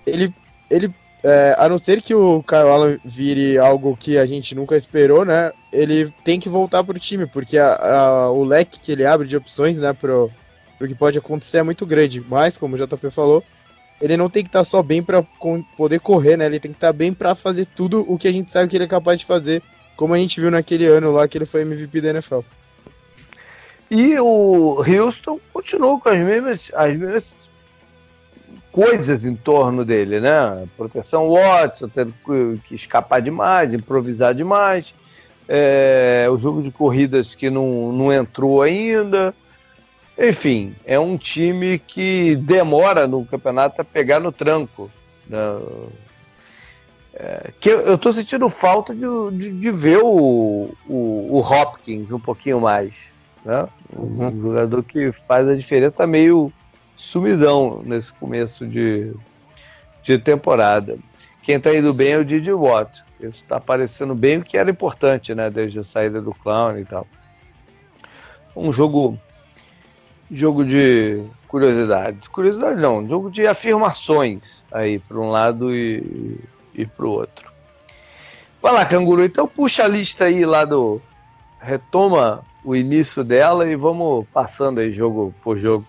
[0.05, 0.33] ele,
[0.69, 0.93] ele
[1.23, 5.25] é, a não ser que o Kyle Allen vire algo que a gente nunca esperou,
[5.25, 5.51] né?
[5.73, 9.35] Ele tem que voltar pro time, porque a, a, o leque que ele abre de
[9.35, 10.31] opções, né, pro,
[10.79, 12.23] o que pode acontecer é muito grande.
[12.27, 13.43] Mas, como o JP falou,
[14.01, 15.23] ele não tem que estar só bem para
[15.75, 16.45] poder correr, né?
[16.45, 18.83] Ele tem que estar bem para fazer tudo o que a gente sabe que ele
[18.83, 19.61] é capaz de fazer,
[19.95, 22.39] como a gente viu naquele ano lá que ele foi MVP da NFL.
[23.89, 27.47] E o Houston continuou com as mesmas, as mesmas
[28.71, 30.67] coisas em torno dele, né?
[30.77, 32.13] Proteção Watson, tendo
[32.63, 34.93] que escapar demais, improvisar demais.
[35.47, 39.33] É, o jogo de corridas que não, não entrou ainda.
[40.17, 44.89] Enfim, é um time que demora no campeonato a pegar no tranco.
[45.27, 45.37] Né?
[47.13, 49.01] É, que eu estou sentindo falta de,
[49.31, 53.11] de, de ver o, o, o, Hopkins um pouquinho mais.
[53.45, 53.67] Né?
[53.95, 54.27] Uhum.
[54.27, 56.51] Um jogador que faz a diferença tá meio
[56.95, 59.13] sumidão nesse começo de,
[60.03, 60.97] de temporada.
[61.43, 63.03] Quem está indo bem é o Didi Watt.
[63.19, 65.49] Isso está aparecendo bem o que era importante, né?
[65.49, 67.07] Desde a saída do Clown e tal.
[68.55, 69.17] Um jogo
[70.31, 72.27] jogo de curiosidades.
[72.27, 76.39] Curiosidade não, jogo de afirmações aí para um lado e,
[76.73, 77.51] e para o outro.
[78.61, 79.23] Vai lá, canguru.
[79.23, 81.01] Então puxa a lista aí lá do.
[81.59, 85.85] Retoma o início dela e vamos passando aí jogo por jogo.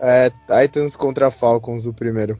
[0.00, 2.38] É, Titans contra Falcons, o primeiro.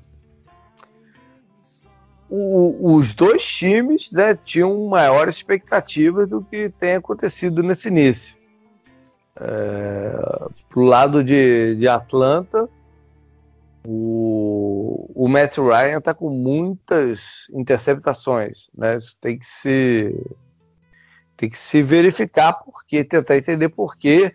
[2.29, 8.36] O, os dois times né, tinham maiores expectativas do que tem acontecido nesse início.
[9.38, 12.68] É, pro lado de, de Atlanta,
[13.87, 18.96] o, o Matt Ryan está com muitas interceptações, né?
[18.96, 20.14] Isso tem que se
[21.37, 24.35] tem que se verificar porque tentar entender por quê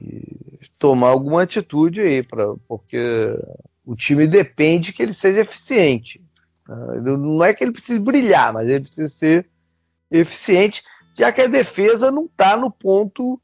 [0.00, 3.38] e tomar alguma atitude aí para porque
[3.86, 6.20] o time depende que ele seja eficiente.
[6.68, 7.00] Né?
[7.00, 9.48] Não é que ele precise brilhar, mas ele precisa ser
[10.10, 10.82] eficiente,
[11.16, 13.40] já que a defesa não está no ponto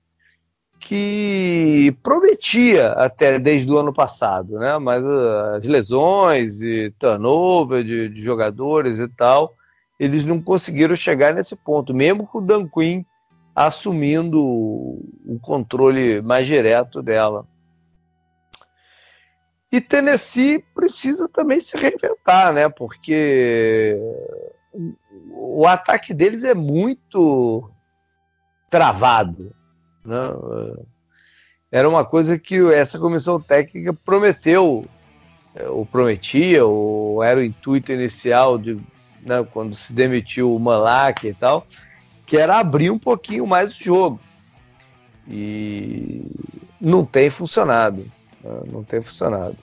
[0.81, 4.79] que prometia até desde o ano passado, né?
[4.79, 9.55] Mas uh, as lesões e turnover de, de, jogadores e tal,
[9.99, 13.05] eles não conseguiram chegar nesse ponto, mesmo com o Dan Quinn
[13.55, 17.47] assumindo o controle mais direto dela.
[19.73, 22.69] E Tennessee precisa também se reinventar, né?
[22.69, 23.97] Porque
[25.33, 27.69] o ataque deles é muito
[28.71, 29.55] travado.
[30.07, 30.85] Né?
[31.71, 34.87] Era uma coisa que essa comissão técnica prometeu,
[35.55, 38.81] é, ou prometia, ou era o intuito inicial de
[39.23, 41.66] né, quando se demitiu o Malak e tal,
[42.25, 44.21] que era abrir um pouquinho mais o jogo.
[45.29, 46.25] E
[46.81, 48.07] não tem funcionado.
[48.42, 49.57] Né, não tem funcionado.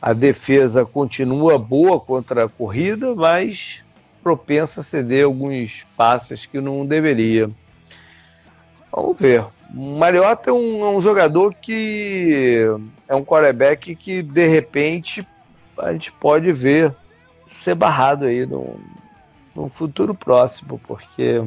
[0.00, 3.82] A defesa continua boa contra a corrida, mas
[4.22, 7.50] propensa a ceder alguns passes que não deveria.
[8.94, 9.44] Vamos ver.
[9.70, 12.64] Mariota é um, é um, jogador que
[13.08, 15.26] é um quarterback que de repente
[15.76, 16.94] a gente pode ver
[17.64, 18.78] ser barrado aí no,
[19.54, 21.42] no futuro próximo, porque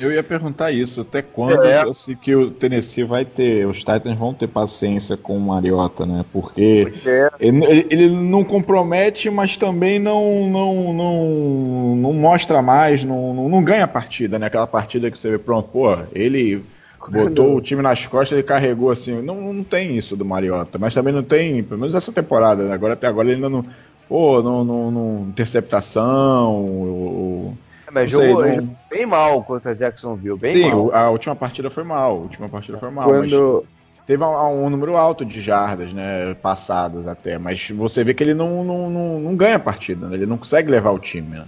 [0.00, 1.88] eu ia perguntar isso, até quando é.
[1.88, 6.24] assim, que o Tennessee vai ter, os Titans vão ter paciência com o Mariota, né?
[6.32, 7.30] Porque é.
[7.38, 13.62] ele, ele, não compromete, mas também não não, não, não mostra mais, não, não, não
[13.62, 14.46] ganha a partida, né?
[14.46, 16.64] Aquela partida que você vê, pronto, pô, ele
[17.10, 19.20] botou o time nas costas, ele carregou assim.
[19.22, 22.74] Não, não tem isso do Mariota, mas também não tem, pelo menos essa temporada, né?
[22.74, 23.64] Agora até agora ele ainda não.
[24.08, 27.56] Pô, não, não, não interceptação, ou,
[27.92, 28.74] mas jogou, não...
[28.90, 30.94] bem mal contra Jacksonville, bem Sim, mal.
[30.94, 33.04] a última partida foi mal, a última partida foi mal.
[33.04, 33.66] Quando...
[34.04, 38.34] Teve um, um, número alto de jardas, né, passadas até, mas você vê que ele
[38.34, 40.16] não, não, não, não ganha a partida, né?
[40.16, 41.44] ele não consegue levar o time, né?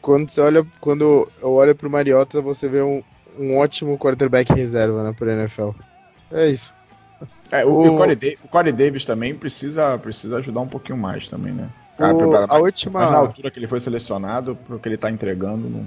[0.00, 3.02] Quando você olha, quando eu olho pro Mariota, você vê um,
[3.38, 5.70] um ótimo quarterback reserva, né, pro NFL.
[6.32, 6.74] É isso.
[7.50, 7.94] É, o, o...
[7.94, 11.68] o, Corey Davis, o Corey Davis também precisa, precisa ajudar um pouquinho mais também, né?
[11.96, 13.00] Cara, o, a última...
[13.00, 15.86] Mas na altura que ele foi selecionado, pro que ele tá entregando, não...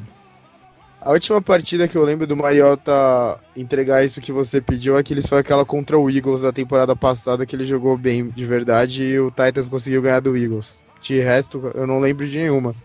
[1.01, 5.13] A última partida que eu lembro do Mariota entregar isso que você pediu é que
[5.13, 9.03] eles foi aquela contra o Eagles da temporada passada que ele jogou bem de verdade
[9.05, 10.83] e o Titans conseguiu ganhar do Eagles.
[10.99, 12.75] De resto, eu não lembro de nenhuma.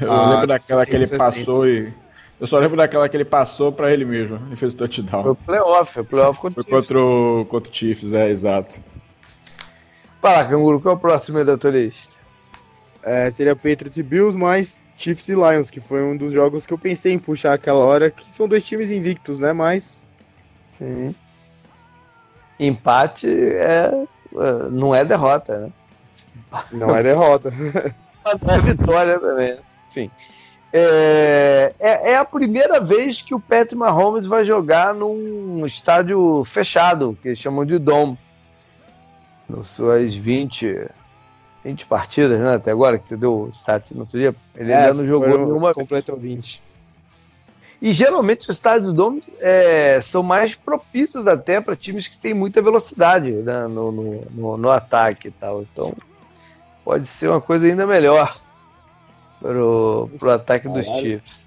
[0.00, 1.92] Eu ah, lembro daquela que ele passou e.
[2.40, 4.40] Eu só lembro daquela que ele passou para ele mesmo.
[4.48, 5.22] Ele fez o touchdown.
[5.22, 6.80] Foi o playoff, foi o playoff contra o Chiefs.
[6.80, 8.80] Contra o, contra o Chiefs, é, exato.
[10.20, 12.13] Fala, Canguru, qual é o próximo da tua lista?
[13.04, 16.72] É, seria Patriots e Bills, mas Chiefs e Lions, que foi um dos jogos que
[16.72, 19.52] eu pensei em puxar aquela hora, que são dois times invictos, né?
[19.52, 20.06] Mas.
[20.78, 21.14] Sim.
[22.58, 25.72] Empate é, é não é derrota, né?
[26.72, 27.50] Não é derrota.
[28.24, 29.54] é vitória também.
[29.54, 29.58] Né?
[29.90, 30.10] Enfim.
[30.72, 37.16] É, é, é, a primeira vez que o Patrick Mahomes vai jogar num estádio fechado,
[37.20, 38.18] que eles chamam de Dome.
[39.48, 40.88] Nas suas 20
[41.64, 42.54] 20 partidas, né?
[42.54, 44.34] Até agora, que você deu o stat no outro dia.
[44.54, 45.72] Ele é, ainda não jogou nenhuma.
[45.72, 46.62] Completou 20.
[47.80, 52.32] E geralmente os estádios do Dome é, são mais propícios até para times que têm
[52.32, 55.62] muita velocidade né, no, no, no, no, ataque e tal.
[55.62, 55.92] Então
[56.84, 58.38] pode ser uma coisa ainda melhor
[59.40, 61.44] para o ataque dos Chiefs.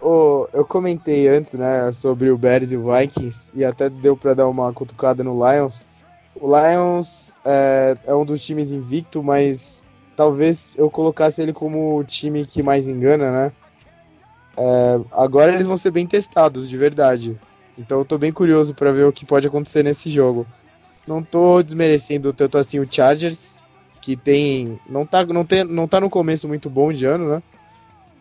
[0.00, 4.34] Oh, eu comentei antes né, sobre o Bears e o Vikings e até deu para
[4.34, 5.88] dar uma cutucada no Lions.
[6.40, 9.84] O Lions é, é um dos times invicto, mas
[10.16, 13.52] talvez eu colocasse ele como o time que mais engana, né?
[14.56, 17.38] É, agora eles vão ser bem testados, de verdade.
[17.78, 20.46] Então eu tô bem curioso para ver o que pode acontecer nesse jogo.
[21.06, 23.62] Não tô desmerecendo tanto assim o Chargers,
[24.00, 24.78] que tem.
[24.88, 27.42] Não tá, não tem, não tá no começo muito bom de ano, né?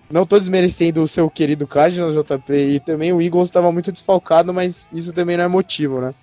[0.09, 4.53] Não tô desmerecendo o seu querido Cardinals, JP, e também o Eagles estava muito desfalcado,
[4.53, 6.13] mas isso também não é motivo, né?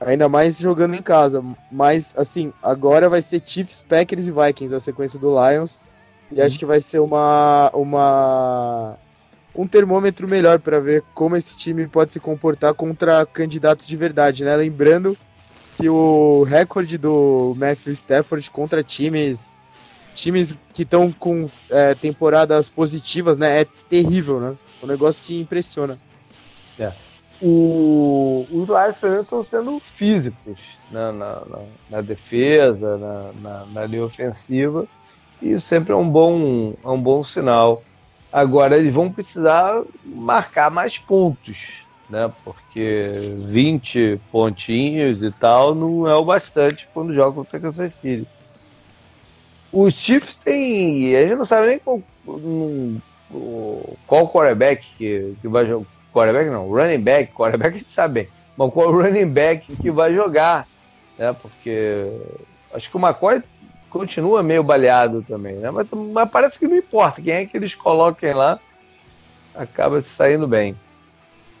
[0.00, 1.44] Ainda mais jogando em casa.
[1.70, 5.80] Mas, assim, agora vai ser Chiefs, Packers e Vikings a sequência do Lions.
[6.30, 6.46] E uhum.
[6.46, 8.96] acho que vai ser uma, uma
[9.54, 14.44] um termômetro melhor para ver como esse time pode se comportar contra candidatos de verdade,
[14.44, 14.56] né?
[14.56, 15.16] Lembrando
[15.76, 19.52] que o recorde do Matthew Stafford contra times
[20.14, 23.62] times que estão com é, temporadas positivas, né?
[23.62, 24.54] É terrível, né?
[24.82, 25.98] Um negócio que impressiona.
[26.78, 27.09] É
[27.42, 31.58] o, os Lions estão sendo físicos né, na, na,
[31.88, 34.86] na, defesa, na, na, na, linha ofensiva,
[35.40, 37.82] e sempre é um bom, é um bom sinal.
[38.30, 42.30] Agora eles vão precisar marcar mais pontos, né?
[42.44, 48.28] Porque 20 pontinhos e tal não é o bastante quando joga contra o Kansas City.
[49.72, 51.16] Os Chiefs têm.
[51.16, 52.02] A gente não sabe nem qual,
[54.06, 58.28] qual quarterback que, que vai jogar quarterback não, running back, quarterback a gente sabe bem,
[58.56, 60.66] mas qual running back que vai jogar,
[61.18, 61.34] né?
[61.40, 62.06] Porque
[62.72, 63.42] acho que o McCoy
[63.88, 65.70] continua meio baleado também, né?
[65.70, 68.58] Mas, mas, parece que não importa quem é que eles coloquem lá,
[69.54, 70.76] acaba se saindo bem.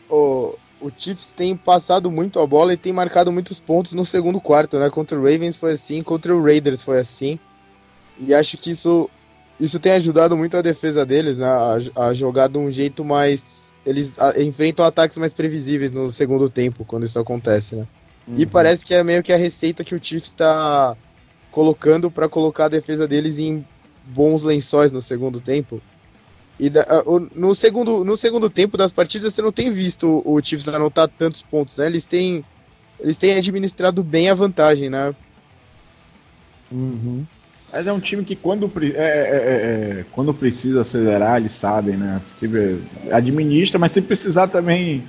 [0.08, 4.40] O, o Chiefs tem passado muito a bola e tem marcado muitos pontos no segundo
[4.40, 4.88] quarto, né?
[4.88, 7.38] Contra o Ravens foi assim, contra o Raiders foi assim.
[8.18, 9.10] E acho que isso,
[9.58, 11.46] isso tem ajudado muito a defesa deles, né?
[11.46, 16.48] A, a jogar de um jeito mais eles a, enfrentam ataques mais previsíveis no segundo
[16.48, 17.86] tempo, quando isso acontece, né?
[18.26, 18.34] Uhum.
[18.36, 20.96] E parece que é meio que a receita que o Chiefs está
[21.50, 23.64] colocando para colocar a defesa deles em
[24.04, 25.80] bons lençóis no segundo tempo.
[26.58, 26.84] E da,
[27.34, 31.40] no, segundo, no segundo tempo das partidas você não tem visto o Chiefs anotar tantos
[31.42, 31.86] pontos, né?
[31.86, 32.44] Eles têm,
[33.00, 35.14] eles têm administrado bem a vantagem, né?
[36.70, 37.24] Uhum.
[37.72, 41.96] Mas é um time que quando, é, é, é, é, quando precisa acelerar, eles sabem,
[41.96, 42.20] né?
[43.12, 45.04] Administra, mas se precisar também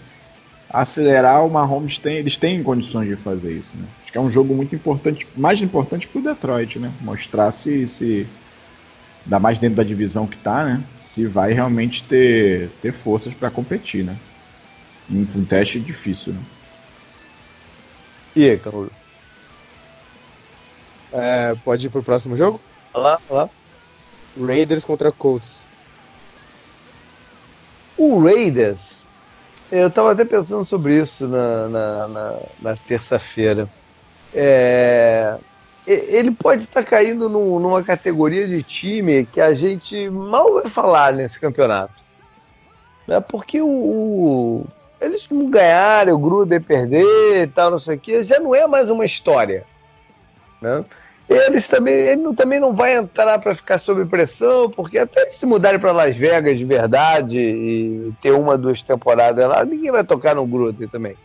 [0.69, 3.85] acelerar, o Mahomes tem, eles têm condições de fazer isso, né?
[4.03, 6.91] Acho que é um jogo muito importante, mais importante para o Detroit, né?
[7.01, 8.27] Mostrar se, se
[9.25, 10.83] ainda mais dentro da divisão que tá, né?
[10.97, 14.15] Se vai realmente ter, ter forças para competir, né?
[15.09, 16.39] Um, um teste difícil, né?
[18.35, 19.00] E aí, Carlos?
[21.11, 22.59] É, pode ir pro próximo jogo?
[22.93, 23.49] Olá, olá.
[24.39, 25.67] Raiders contra Colts.
[27.97, 29.03] O Raiders,
[29.71, 33.69] eu estava até pensando sobre isso na, na, na, na terça-feira.
[34.33, 35.37] É,
[35.85, 40.67] ele pode estar tá caindo num, numa categoria de time que a gente mal vai
[40.67, 42.03] falar nesse campeonato.
[43.07, 43.19] Né?
[43.19, 44.67] Porque o, o
[45.01, 48.67] eles não ganharam, o Gruden perder e tal, não sei o que, já não é
[48.67, 49.65] mais uma história.
[50.61, 50.83] Né?
[51.31, 55.45] Eles também, ele não, também não vai entrar para ficar sob pressão, porque até se
[55.45, 60.35] mudarem para Las Vegas de verdade e ter uma, duas temporadas lá, ninguém vai tocar
[60.35, 61.15] no Gruden também.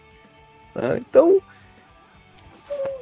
[0.76, 1.00] Né?
[1.00, 1.40] Então,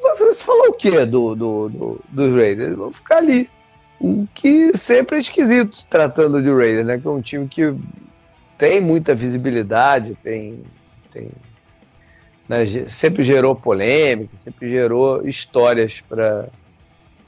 [0.03, 2.75] vai falar o quê do, do, do, dos Raiders?
[2.75, 3.51] Vão ficar ali.
[4.01, 6.99] O que sempre é esquisito tratando de Raiders, né?
[6.99, 7.75] Que é um time que
[8.57, 10.63] tem muita visibilidade, tem,
[11.13, 11.29] tem
[12.49, 12.65] né?
[12.89, 16.49] sempre gerou polêmica, sempre gerou histórias para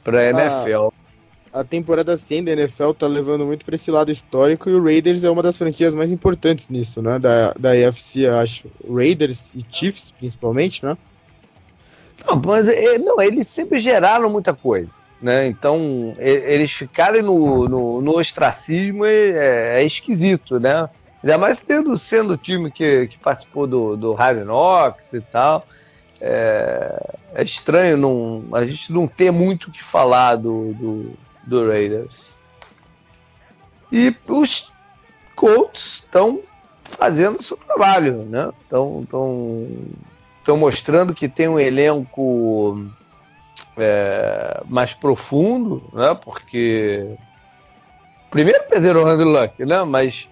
[0.07, 0.89] para NFL.
[1.53, 5.25] A temporada 100 da NFL tá levando muito para esse lado histórico e o Raiders
[5.25, 7.19] é uma das franquias mais importantes nisso, né?
[7.19, 8.69] Da, da AFC, acho.
[8.89, 10.97] Raiders e Chiefs, principalmente, né?
[12.25, 14.91] Não, mas é, não, eles sempre geraram muita coisa.
[15.21, 15.47] Né?
[15.47, 20.89] Então, eles ficarem no, no, no ostracismo é, é, esquisito, né?
[21.25, 25.67] Ainda mais tendo, sendo o time que, que participou do, do Hard Knocks e tal.
[26.21, 31.13] É, é, estranho não, a gente não ter muito o que falar do, do,
[31.45, 32.27] do Raiders.
[33.93, 34.73] E os
[35.35, 36.41] Colts estão
[36.83, 38.51] fazendo o seu trabalho, né?
[38.63, 39.07] Estão
[40.57, 42.87] mostrando que tem um elenco
[43.77, 46.15] é, mais profundo, né?
[46.15, 47.17] Porque
[48.31, 49.85] primeiro perderam o Randy Luck, né?
[49.85, 50.29] Mas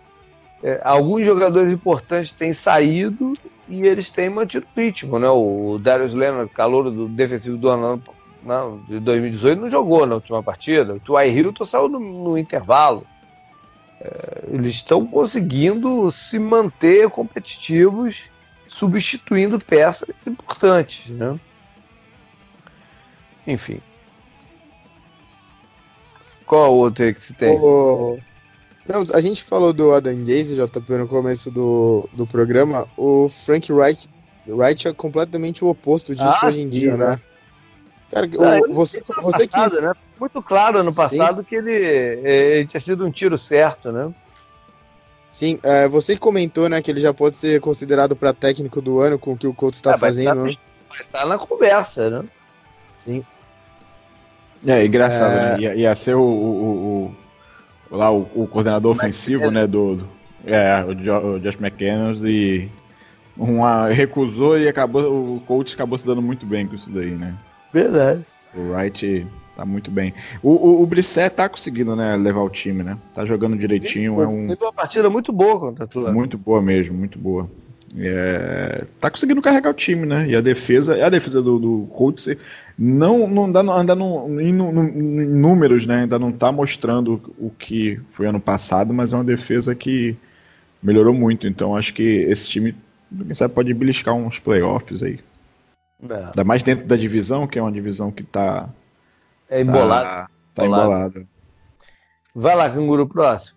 [0.63, 3.35] é, alguns jogadores importantes têm saído
[3.69, 5.29] e eles têm mantido o ritmo, né?
[5.29, 8.03] O Darius Leonard, calor do defensivo do ano
[8.43, 10.95] não, de 2018, não jogou na última partida.
[10.95, 13.07] O Twy Hilton saiu no, no intervalo.
[14.01, 18.25] É, eles estão conseguindo se manter competitivos,
[18.69, 21.39] substituindo peças importantes, né?
[23.47, 23.81] Enfim.
[26.45, 27.57] Qual outro que se tem?
[27.59, 28.19] O...
[28.87, 32.87] Não, a gente falou do Adam Gaze, JP, no começo do, do programa.
[32.97, 34.09] O Frank Wright,
[34.47, 37.07] Wright é completamente o oposto disso ah, hoje em dia, né?
[37.07, 37.21] né?
[38.11, 38.27] Cara,
[38.69, 39.81] o, você, você passado, que.
[39.81, 39.93] Né?
[40.21, 41.45] Muito claro ano passado Sim.
[41.49, 44.13] que ele, ele, tinha sido um tiro certo, né?
[45.33, 49.19] Sim, é, você comentou, né, que ele já pode ser considerado para técnico do ano
[49.19, 50.43] com o que o Colts está é, fazendo.
[50.43, 50.61] Vai estar
[50.91, 51.05] tá, né?
[51.11, 52.25] tá na conversa, né?
[52.99, 53.25] Sim.
[54.65, 55.37] É, engraçado, é...
[55.37, 55.61] né?
[55.61, 57.15] Ia, ia ser o, o, o
[57.91, 60.09] lá o, o coordenador ofensivo, né, do, do,
[60.45, 62.69] é, o, jo, o Josh McDaniels e
[63.37, 67.35] uma recusou e acabou o coach acabou se dando muito bem com isso daí, né?
[67.73, 68.23] Verdade.
[68.55, 69.27] O Wright
[69.57, 70.15] tá muito bem.
[70.43, 72.97] O, o, o Brissett tá conseguindo, né, levar o time, né?
[73.15, 76.97] Tá jogando direitinho, é um Teve uma partida muito boa contra a Muito boa mesmo,
[76.97, 77.49] muito boa.
[77.97, 80.27] É, tá conseguindo carregar o time, né?
[80.27, 82.29] E a defesa, a defesa do, do Colts
[82.77, 86.03] não, não dá, ainda não, em, em, números, né?
[86.03, 90.17] Ainda não tá mostrando o que foi ano passado, mas é uma defesa que
[90.83, 91.47] melhorou muito.
[91.47, 92.75] Então acho que esse time,
[93.17, 95.21] quem sabe, pode beliscar uns playoffs aí.
[96.11, 96.15] É.
[96.15, 98.69] Ainda mais dentro da divisão, que é uma divisão que tá.
[99.49, 100.05] É embolado.
[100.05, 101.29] Tá, tá embolado.
[102.35, 103.57] Vai lá, canguru próximo.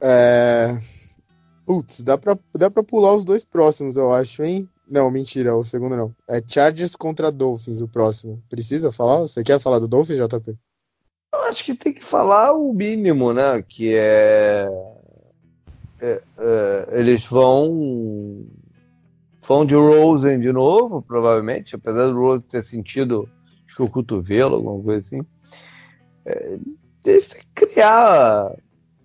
[0.00, 0.76] É.
[1.66, 4.68] Putz, dá pra, dá pra pular os dois próximos, eu acho, hein?
[4.88, 6.14] Não, mentira, o segundo não.
[6.30, 8.40] É Chargers contra Dolphins, o próximo.
[8.48, 9.22] Precisa falar?
[9.22, 10.56] Você quer falar do Dolphins, JP?
[11.34, 13.60] Eu acho que tem que falar o mínimo, né?
[13.62, 14.68] Que é.
[16.00, 18.46] é, é eles vão.
[19.44, 23.28] Vão de Rosen de novo, provavelmente, apesar do Rosen ter sentido
[23.64, 25.26] acho que o cotovelo, alguma coisa assim.
[26.24, 26.58] É,
[27.04, 28.56] eles têm que criar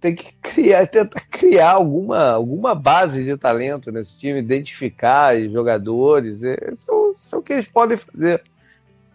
[0.02, 6.42] tem que criar, tentar criar alguma, alguma base de talento nesse time, identificar jogadores.
[6.42, 8.44] Isso, é o que eles podem fazer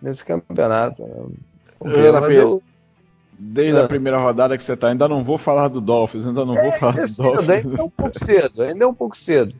[0.01, 1.03] nesse campeonato.
[1.03, 1.91] Né?
[1.93, 2.62] Ver, eu,
[3.39, 3.82] Desde é.
[3.82, 6.62] a primeira rodada que você tá, ainda não vou falar do Dolphins, ainda não é,
[6.62, 7.49] vou falar é do cedo, Dolphins.
[7.51, 9.55] Ainda é um pouco cedo, ainda é um pouco cedo.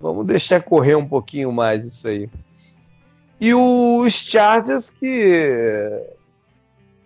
[0.00, 2.30] Vamos deixar correr um pouquinho mais isso aí.
[3.38, 6.02] E os Chargers que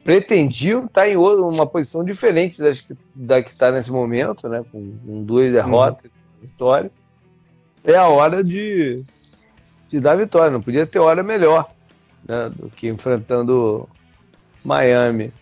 [0.05, 4.63] pretendiam estar em uma posição diferente das que, da que está nesse momento, né?
[4.71, 6.11] Com, com duas derrotas, uhum.
[6.43, 6.91] vitória.
[7.83, 9.03] É a hora de,
[9.89, 10.51] de dar vitória.
[10.51, 11.71] Não podia ter hora melhor
[12.29, 13.89] né, do que enfrentando
[14.63, 15.33] Miami.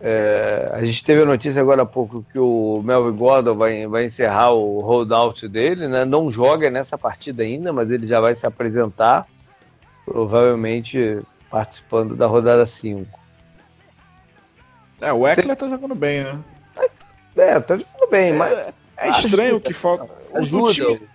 [0.00, 4.06] É, a gente teve a notícia agora há pouco que o Melvin Gordon vai, vai
[4.06, 6.04] encerrar o holdout dele, né?
[6.04, 9.26] Não joga nessa partida ainda, mas ele já vai se apresentar,
[10.06, 11.20] provavelmente
[11.50, 13.19] participando da rodada 5.
[15.00, 16.38] É, o Eckler tá jogando bem, né?
[17.36, 18.52] É, tá jogando bem, mas.
[18.52, 20.08] É, é estranho ajuda, que falta.
[20.34, 20.64] Ajuda.
[20.64, 21.08] O time,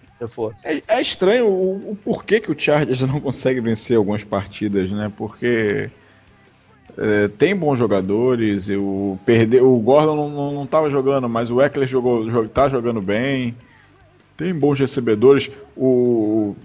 [0.63, 5.11] é, é, estranho o, o, porquê que o Chargers não consegue vencer algumas partidas, né?
[5.15, 5.89] Porque
[6.97, 11.61] é, tem bons jogadores, o, perder, o Gordon não, não, não tava jogando, mas o
[11.61, 13.55] Eckler jogou, tá jogando bem.
[14.37, 15.49] Tem bons recebedores.
[15.75, 16.55] O,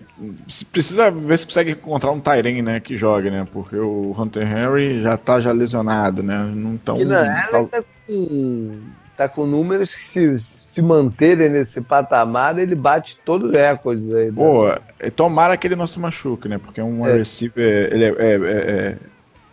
[0.73, 3.47] precisa ver se consegue encontrar um Tyren, né, que jogue, né?
[3.51, 6.39] Porque o Hunter Henry já tá já lesionado, né?
[6.55, 6.97] Não tão.
[6.97, 7.65] Que não, tá...
[7.65, 8.81] tá com
[9.21, 14.27] tá com números que se, se manterem nesse patamar, ele bate todos os recordes aí.
[14.27, 14.33] Né?
[14.35, 14.67] Pô,
[14.99, 16.57] é, tomara que ele não se machuque, né?
[16.57, 17.19] Porque é um é.
[17.19, 18.97] receiver, ele é, é, é,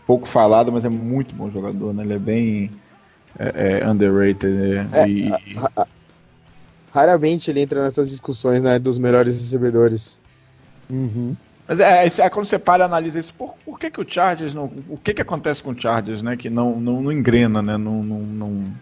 [0.06, 2.04] pouco falado, mas é muito bom jogador, né?
[2.04, 2.72] Ele é bem
[3.38, 4.48] é, underrated.
[4.48, 4.88] Né?
[5.06, 5.32] E...
[6.98, 10.20] Raramente ele entra nessas discussões, né, dos melhores recebedores.
[10.90, 11.36] Uhum.
[11.68, 14.52] Mas é, é, quando você para e analisa isso, por, por que, que o Chargers
[14.52, 14.72] não.
[14.90, 16.36] O que, que acontece com o Chargers, né?
[16.36, 17.78] Que não, não, não engrena, né?
[17.78, 18.74] Não, não, não,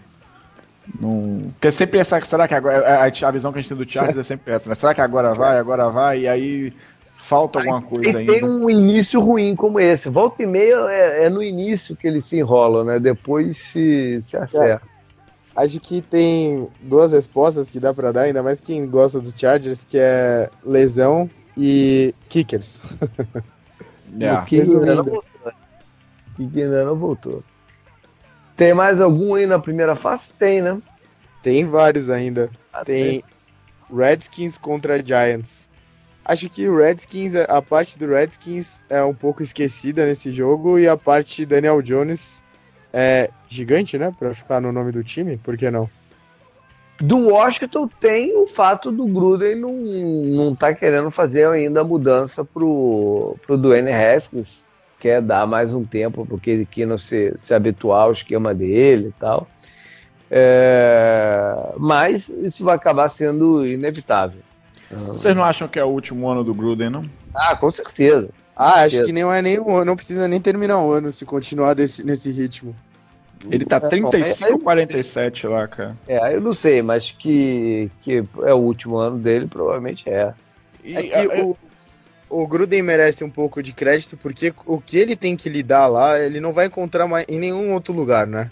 [1.01, 3.91] não, porque sempre essa, será que agora, a, a visão que a gente tem do
[3.91, 4.75] Chargers é sempre essa, né?
[4.75, 6.73] Será que agora vai, agora vai, e aí
[7.17, 8.31] falta alguma coisa ainda?
[8.31, 10.07] Tem um início ruim como esse.
[10.07, 12.97] Volta e meia é, é no início que eles se enrolam, né?
[12.97, 14.94] Depois se, se acerta.
[15.55, 15.63] É.
[15.63, 19.83] Acho que tem duas respostas que dá para dar, ainda mais quem gosta do Chargers,
[19.83, 22.81] que é lesão e kickers.
[24.13, 24.43] Yeah.
[24.43, 25.23] O kicker ainda não voltou.
[26.27, 27.43] O kicker ainda não voltou.
[28.55, 30.23] Tem mais algum aí na primeira fase?
[30.39, 30.81] Tem, né?
[31.41, 32.49] Tem vários ainda.
[32.71, 33.23] Ah, tem,
[33.93, 35.69] Redskins contra Giants.
[36.23, 40.87] Acho que o Redskins, a parte do Redskins é um pouco esquecida nesse jogo e
[40.87, 42.43] a parte de Daniel Jones
[42.97, 44.15] é gigante, né?
[44.17, 45.89] Pra ficar no nome do time, por que não?
[46.97, 52.45] Do Washington tem o fato do Gruden não, não tá querendo fazer ainda a mudança
[52.45, 54.65] pro, pro Dwayne Haskins
[54.97, 59.09] quer dar mais um tempo porque ele quer não se, se habituar ao esquema dele
[59.09, 59.45] e tal.
[60.31, 64.39] É, mas isso vai acabar sendo inevitável.
[64.89, 67.05] Vocês não acham que é o último ano do Gruden, não?
[67.33, 68.29] Ah, com certeza.
[68.55, 72.05] Ah, acho que não é nem não precisa nem terminar o ano se continuar desse,
[72.05, 72.75] nesse ritmo.
[73.51, 75.95] Ele tá 35 ou 47 lá, cara.
[76.07, 80.33] É, eu não sei, mas que, que é o último ano dele, provavelmente é.
[80.83, 81.57] é que o,
[82.29, 86.19] o Gruden merece um pouco de crédito porque o que ele tem que lidar lá,
[86.19, 88.49] ele não vai encontrar mais em nenhum outro lugar, né?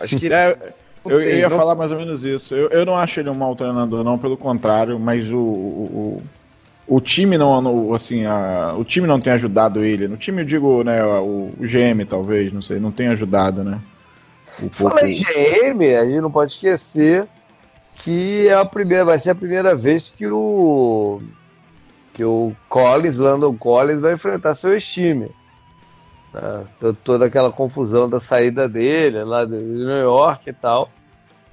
[0.00, 0.56] Acho que é,
[1.04, 1.56] eu, eu, ia não...
[1.56, 2.54] falar mais ou menos isso.
[2.54, 6.22] Eu, eu não acho ele um mau treinador, não, pelo contrário, mas o, o,
[6.90, 10.08] o time não, assim, a, o time não tem ajudado ele.
[10.08, 13.80] No time eu digo, né, o, o GM talvez, não sei, não tem ajudado, né?
[14.60, 17.28] O Fala em GM, a gente não pode esquecer
[17.94, 21.22] que é a primeira, vai ser a primeira vez que o
[22.12, 25.30] que o Collins, Landon Collins, vai enfrentar seu time.
[26.34, 26.64] Né?
[27.04, 30.90] Toda aquela confusão da saída dele lá de New York e tal.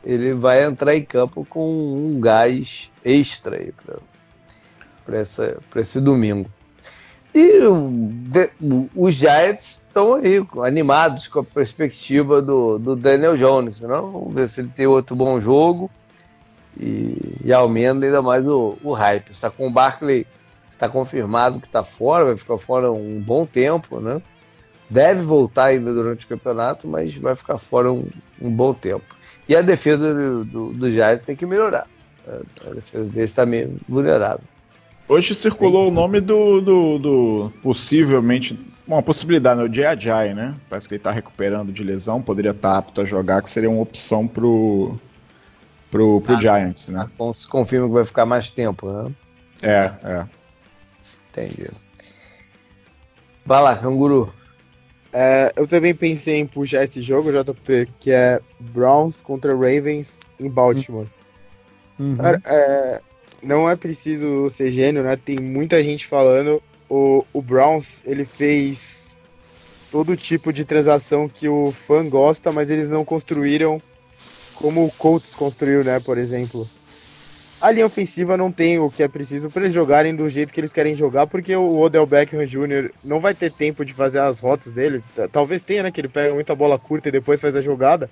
[0.03, 3.71] Ele vai entrar em campo com um gás extra aí
[5.07, 6.49] para esse domingo.
[7.33, 7.59] E
[8.29, 8.49] de,
[8.95, 13.81] os Giants estão aí, animados com a perspectiva do, do Daniel Jones.
[13.81, 13.89] Não?
[13.89, 14.11] Né?
[14.11, 15.89] Vamos ver se ele tem outro bom jogo
[16.79, 19.33] e, e aumenta ainda mais o, o hype.
[19.33, 20.25] Só com o Barkley
[20.77, 24.21] Está confirmado que está fora, vai ficar fora um bom tempo, né?
[24.87, 28.07] Deve voltar ainda durante o campeonato, mas vai ficar fora um,
[28.39, 29.03] um bom tempo.
[29.49, 31.87] E a defesa do, do, do Giants tem que melhorar.
[32.27, 34.43] A defesa dele está meio vulnerável.
[35.07, 35.91] Hoje circulou Sim.
[35.91, 39.67] o nome do, do, do, possivelmente uma possibilidade, né?
[39.67, 40.55] o Jay Ajay, né?
[40.69, 43.69] Parece que ele está recuperando de lesão, poderia estar tá apto a jogar, que seria
[43.69, 44.97] uma opção pro
[45.89, 47.09] pro, pro ah, Giants, né?
[47.35, 49.11] Se confirma que vai ficar mais tempo, né?
[49.61, 50.25] É, é.
[51.31, 51.69] Entendi.
[53.45, 54.33] Vai lá, canguru.
[55.13, 60.49] É, eu também pensei em puxar esse jogo, JP, que é Browns contra Ravens em
[60.49, 61.07] Baltimore.
[61.97, 62.17] Uhum.
[62.45, 63.01] É,
[63.41, 65.15] não é preciso ser gênio, né?
[65.15, 66.61] Tem muita gente falando.
[66.89, 69.17] O, o Browns, ele fez
[69.91, 73.81] todo tipo de transação que o fã gosta, mas eles não construíram
[74.55, 76.69] como o Colts construiu, né, por exemplo.
[77.59, 80.59] A linha ofensiva não tem o que é preciso para eles jogarem do jeito que
[80.59, 82.91] eles querem jogar, porque o Odell Beckham Jr.
[83.03, 85.03] não vai ter tempo de fazer as rotas dele.
[85.31, 88.09] Talvez tenha, né, que ele pega muita bola curta e depois faz a jogada.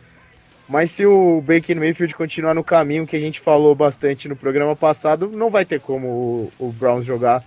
[0.67, 4.75] Mas se o Baker Mayfield continuar no caminho que a gente falou bastante no programa
[4.75, 7.43] passado, não vai ter como o, o Browns jogar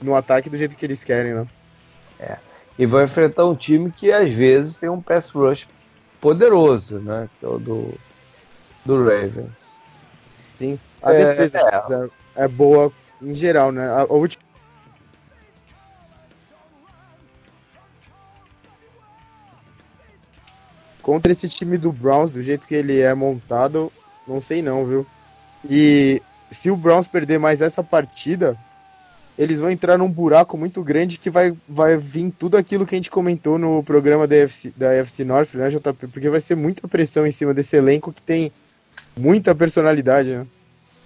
[0.00, 1.46] no ataque do jeito que eles querem, né?
[2.18, 2.36] É.
[2.78, 5.68] E vai enfrentar um time que às vezes tem um pass rush
[6.20, 7.28] poderoso, né?
[7.38, 7.94] Que é o do,
[8.84, 9.74] do Ravens.
[10.56, 10.78] Sim.
[11.02, 12.44] A é, defesa é.
[12.44, 12.48] é.
[12.48, 13.86] boa em geral, né?
[13.88, 14.42] A, a última
[21.10, 23.92] contra esse time do Browns, do jeito que ele é montado,
[24.28, 25.04] não sei não, viu?
[25.68, 28.56] E se o Browns perder mais essa partida,
[29.36, 32.98] eles vão entrar num buraco muito grande que vai, vai vir tudo aquilo que a
[32.98, 36.06] gente comentou no programa da FC, da FC North, né, JP?
[36.06, 38.52] Porque vai ser muita pressão em cima desse elenco que tem
[39.16, 40.46] muita personalidade, né?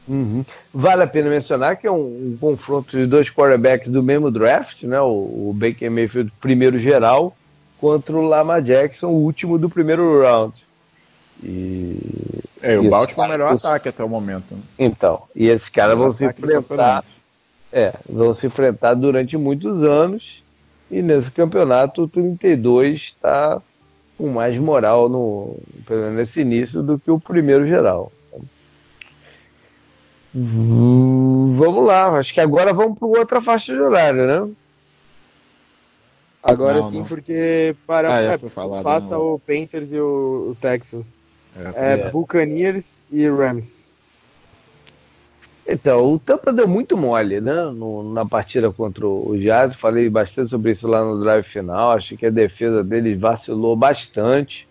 [0.06, 0.44] Uhum.
[0.70, 4.82] Vale a pena mencionar que é um, um, confronto de dois quarterbacks do mesmo draft,
[4.82, 5.00] né?
[5.00, 7.34] O, o Baker Mayfield, primeiro geral,
[7.84, 10.66] contra o Lama Jackson, o último do primeiro round.
[11.42, 11.98] E
[12.62, 14.54] é, o Baltimore é o melhor ataque até o momento.
[14.54, 14.62] Né?
[14.78, 17.04] Então, e esses caras vão se enfrentar,
[17.70, 20.42] é, vão se enfrentar durante muitos anos.
[20.90, 23.60] E nesse campeonato, o 32 está
[24.16, 25.54] com mais moral no,
[26.16, 28.10] nesse início do que o primeiro geral.
[30.32, 34.54] Vamos lá, acho que agora vamos para outra faixa de horário, né?
[36.44, 37.06] Agora não, sim, não.
[37.06, 39.34] porque para ah, é, falado, passa não.
[39.34, 41.10] o Panthers e o, o Texans.
[41.56, 43.84] É, é, é, Buccaneers e Rams.
[45.66, 47.64] Então, o Tampa deu muito mole, né?
[47.74, 49.74] No, na partida contra o Jazz.
[49.74, 51.92] Falei bastante sobre isso lá no drive final.
[51.92, 54.68] Acho que a defesa deles vacilou bastante.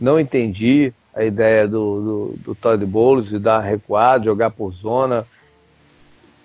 [0.00, 5.24] Não entendi a ideia do, do, do Todd Bowles de dar recuado, jogar por zona.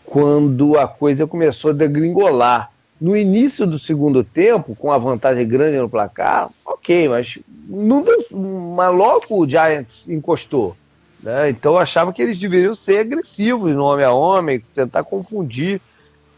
[0.05, 5.77] Quando a coisa começou a degringolar no início do segundo tempo, com a vantagem grande
[5.77, 7.37] no placar, ok, mas,
[7.67, 10.75] não deu, mas logo o Giants encostou.
[11.21, 11.49] Né?
[11.49, 15.79] Então eu achava que eles deveriam ser agressivos no homem a homem, tentar confundir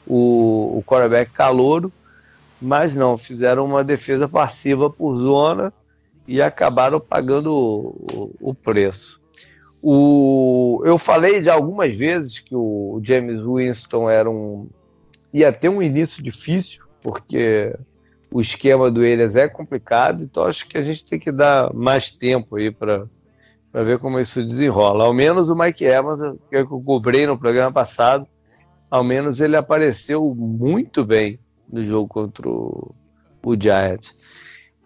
[0.06, 1.92] o, o quarterback calouro,
[2.62, 5.72] mas não, fizeram uma defesa passiva por zona
[6.28, 9.20] e acabaram pagando o, o, preço.
[9.82, 14.68] O, eu falei de algumas vezes que o James Winston era um,
[15.34, 17.76] ia ter um início difícil, porque
[18.32, 22.12] o esquema do Elias é complicado, então acho que a gente tem que dar mais
[22.12, 23.08] tempo aí para
[23.74, 25.06] ver como isso desenrola.
[25.06, 28.28] Ao menos o Mike Evans, que eu cobrei no programa passado,
[28.90, 31.40] ao menos ele apareceu muito bem
[31.72, 32.94] no jogo contra o,
[33.44, 34.14] o Giants.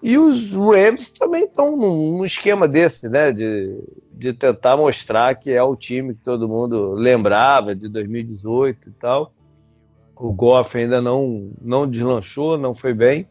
[0.02, 3.32] E os Rams também estão num, esquema desse, né?
[3.32, 3.80] De,
[4.12, 9.34] de tentar mostrar que é o time que todo mundo lembrava de 2018 e tal
[10.24, 13.28] o Goff ainda não, não deslanchou, não foi bem.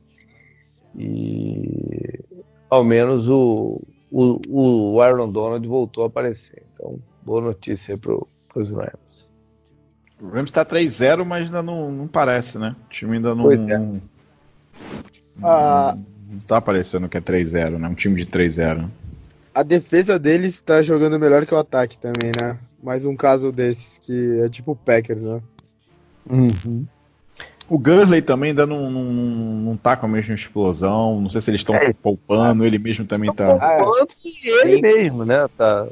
[0.95, 2.20] E
[2.68, 3.80] ao menos o,
[4.11, 6.62] o, o Aaron Donald voltou a aparecer.
[6.74, 9.30] Então, boa notícia para os Rams.
[10.20, 12.76] O Rams está 3-0, mas ainda não, não parece, né?
[12.84, 13.51] O time ainda não.
[13.51, 13.57] É.
[13.57, 14.03] Não,
[15.43, 15.97] ah,
[16.28, 17.88] não tá aparecendo que é 3-0, né?
[17.88, 18.86] Um time de 3-0.
[19.55, 22.59] A defesa deles está jogando melhor que o ataque também, né?
[22.82, 25.40] Mais um caso desses, que é tipo o Packers, né?
[26.28, 26.86] Uhum.
[27.68, 31.20] O Gurley também ainda não, não, não tá com a mesma explosão.
[31.20, 33.54] Não sei se eles estão é, poupando, ele mesmo também tá.
[33.54, 34.82] Poupando e ele Sim.
[34.82, 35.48] mesmo, né?
[35.56, 35.86] Tá,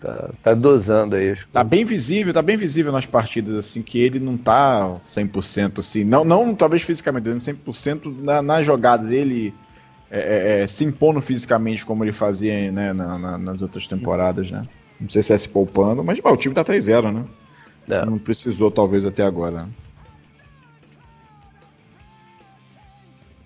[0.00, 1.34] tá, tá dosando aí.
[1.52, 6.04] Tá bem visível, tá bem visível nas partidas, assim, que ele não tá 100% assim.
[6.04, 9.10] Não, não talvez fisicamente, 100% na, nas jogadas.
[9.12, 9.54] Ele
[10.10, 14.50] é, é, é, se impondo fisicamente como ele fazia né, na, na, nas outras temporadas,
[14.50, 14.62] né?
[15.00, 17.24] Não sei se é se poupando, mas bom, o time tá 3-0, né?
[17.86, 18.06] Não.
[18.06, 19.62] não precisou, talvez, até agora.
[19.62, 19.68] Né?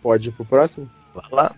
[0.03, 0.91] Pode ir pro próximo?
[1.15, 1.55] Vai lá.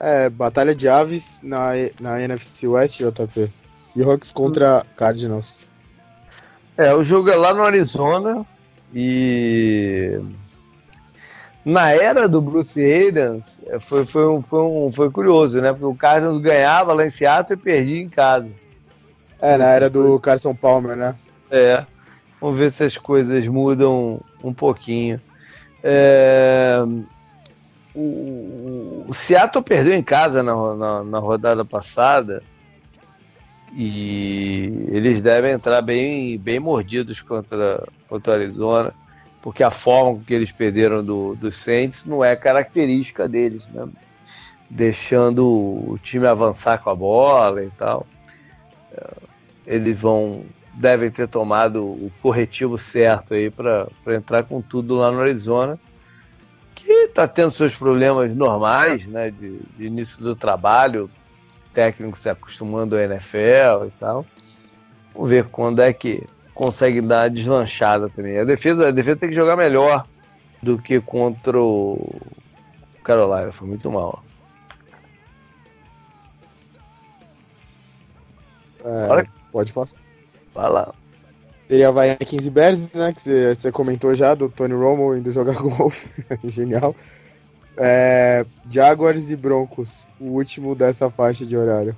[0.00, 3.50] É, Batalha de Aves na, na NFC West, JP.
[3.74, 5.60] Seahawks contra Cardinals.
[6.76, 8.46] É, o jogo é lá no Arizona
[8.94, 10.20] e
[11.64, 15.72] na era do Bruce Arians é, foi, foi, um, foi, um, foi curioso, né?
[15.72, 18.48] Porque o Cardinals ganhava lá em Seattle e perdia em casa.
[19.40, 21.14] É, na era do Carson Palmer, né?
[21.50, 21.84] É.
[22.40, 25.20] Vamos ver se as coisas mudam um pouquinho.
[25.82, 26.78] É,
[27.94, 32.42] o, o, Seattle perdeu em casa na, na, na, rodada passada
[33.74, 38.94] e eles devem entrar bem, bem mordidos contra, contra o Arizona,
[39.42, 43.88] porque a forma que eles perderam do, do Saints não é característica deles, né?
[44.70, 48.06] deixando o time avançar com a bola e tal.
[48.92, 49.10] É,
[49.66, 50.44] eles vão
[50.78, 55.78] devem ter tomado o corretivo certo aí para entrar com tudo lá no Arizona,
[56.74, 61.10] que está tendo seus problemas normais, né, de, de, início do trabalho,
[61.74, 64.24] técnico se acostumando ao NFL e tal.
[65.12, 66.22] Vamos ver quando é que
[66.54, 68.38] consegue dar a deslanchada também.
[68.38, 70.06] A defesa, a defesa tem que jogar melhor
[70.62, 72.20] do que contra o
[73.02, 74.22] Carolina, foi muito mal.
[78.84, 80.07] É, pode passar.
[80.66, 80.94] Lá.
[81.68, 83.12] Teria Vikings e Bears, né?
[83.12, 86.08] Que você comentou já, do Tony Romo indo jogar golfe.
[86.44, 86.96] Genial.
[87.76, 91.94] É, Jaguars e Broncos, o último dessa faixa de horário.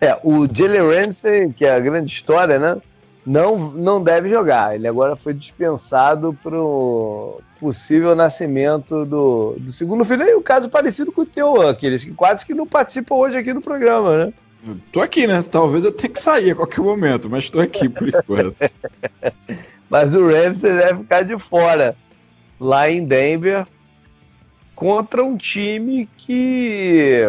[0.00, 2.76] É, o Jalen Ramsey, que é a grande história, né?
[3.24, 4.74] Não, não deve jogar.
[4.74, 10.22] Ele agora foi dispensado para o possível nascimento do, do segundo filho.
[10.22, 13.38] E o um caso parecido com o teu, aqueles que quase que não participam hoje
[13.38, 14.32] aqui no programa, né?
[14.92, 15.42] Tô aqui, né?
[15.42, 18.56] Talvez eu tenha que sair a qualquer momento, mas tô aqui por enquanto.
[19.88, 21.96] mas o Ramsey deve ficar de fora
[22.58, 23.66] lá em Denver
[24.74, 27.22] contra um time que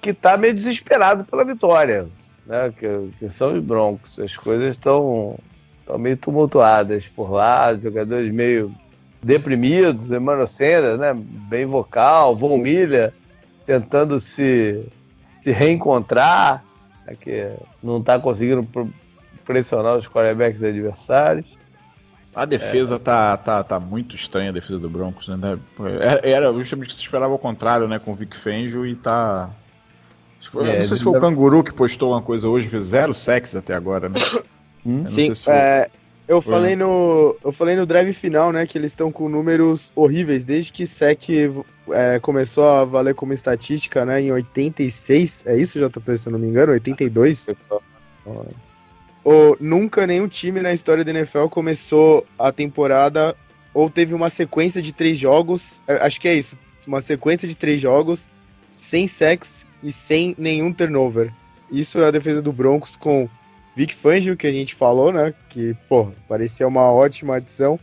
[0.00, 2.08] que tá meio desesperado pela vitória,
[2.46, 2.72] né?
[2.76, 4.18] Que, que são os Broncos.
[4.18, 5.38] As coisas estão
[5.98, 8.74] meio tumultuadas por lá, jogadores meio
[9.22, 11.12] deprimidos, Emmanuel Sanders, né?
[11.14, 13.12] Bem vocal, Von Miller
[13.66, 14.84] tentando se
[15.42, 16.64] se reencontrar,
[17.06, 17.50] né, que
[17.82, 18.66] não está conseguindo
[19.44, 21.58] pressionar os quarterbacks adversários.
[22.34, 22.98] A defesa é.
[22.98, 25.58] tá, tá, tá muito estranha, a defesa do Broncos, né?
[26.22, 27.98] É, era justamente que se esperava ao contrário, né?
[27.98, 29.50] Com o Vic Fangio e tá.
[30.54, 33.74] É, não sei se foi o Canguru que postou uma coisa hoje, zero sexo até
[33.74, 34.14] agora, né?
[34.82, 35.06] Hum?
[35.06, 35.90] Sim, se é,
[36.30, 40.44] eu falei no eu falei no drive final, né, que eles estão com números horríveis
[40.44, 41.28] desde que SEC
[41.90, 46.38] é, começou a valer como estatística, né, em 86, é isso, JP, se eu não
[46.38, 47.48] me engano, 82?
[49.24, 53.34] Ou nunca nenhum time na história da NFL começou a temporada
[53.74, 56.56] ou teve uma sequência de três jogos, é, acho que é isso,
[56.86, 58.28] uma sequência de três jogos
[58.78, 61.32] sem sex e sem nenhum turnover.
[61.68, 63.28] Isso é a defesa do Broncos com
[63.74, 65.32] Vic Fangio, que a gente falou, né?
[65.48, 67.78] Que, pô, parecia uma ótima adição.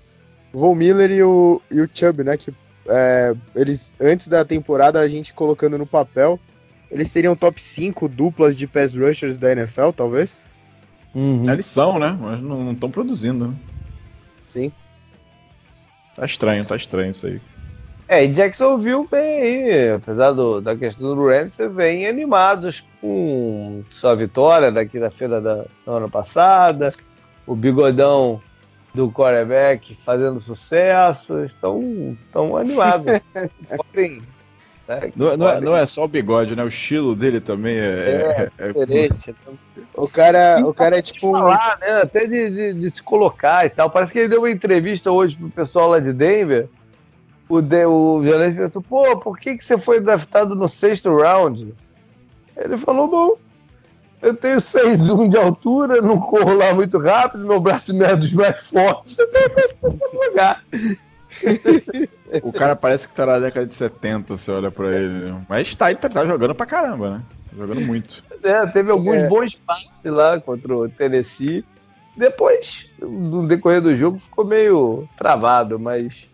[0.53, 2.37] Von Miller e o, e o Chubb, né?
[2.37, 2.53] Que
[2.87, 6.39] é, eles, antes da temporada, a gente colocando no papel,
[6.89, 10.47] eles seriam top 5 duplas de pass rushers da NFL, talvez?
[11.13, 11.49] Uhum.
[11.49, 12.17] Eles são, né?
[12.19, 13.55] Mas não estão produzindo, né?
[14.47, 14.71] Sim.
[16.15, 17.41] Tá estranho, tá estranho isso aí.
[18.07, 23.83] É, e Jacksonville vem aí, apesar do, da questão do Rams, você vem animados com
[23.89, 26.93] sua vitória da quinta-feira da semana passada,
[27.45, 28.41] o bigodão
[28.93, 33.05] do quarterback fazendo sucesso, estão, estão animados.
[33.75, 34.21] podem,
[34.87, 36.63] né, não, não, é, não, é, só o bigode, né?
[36.63, 39.35] O estilo dele também é, é, é diferente.
[39.93, 41.31] O cara, o cara é tipo.
[41.31, 42.01] Falar, né?
[42.03, 43.89] Até de, de, de, se colocar e tal.
[43.89, 46.69] Parece que ele deu uma entrevista hoje pro pessoal lá de Denver
[47.49, 51.73] o, de, o jornalista perguntou, pô, por que, que você foi draftado no sexto round?
[52.55, 53.37] Ele falou, bom,
[54.21, 58.33] eu tenho 6'1 de altura, não corro lá muito rápido, meu braço não é dos
[58.33, 59.47] mais fortes, eu tenho
[60.37, 60.63] jogar.
[62.41, 65.35] o cara parece que tá na década de 70, você olha pra ele.
[65.47, 67.21] Mas tá, tá, tá jogando pra caramba, né?
[67.55, 68.23] Jogando muito.
[68.43, 69.27] É, teve alguns é.
[69.27, 71.65] bons passes lá contra o Tennessee.
[72.15, 76.27] Depois, no decorrer do jogo, ficou meio travado, mas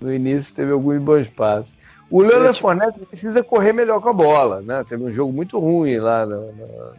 [0.00, 1.72] no início teve alguns bons passos.
[2.10, 2.68] O Leonard tipo...
[2.68, 4.84] Fournette precisa correr melhor com a bola, né?
[4.88, 6.92] Teve um jogo muito ruim lá na, na,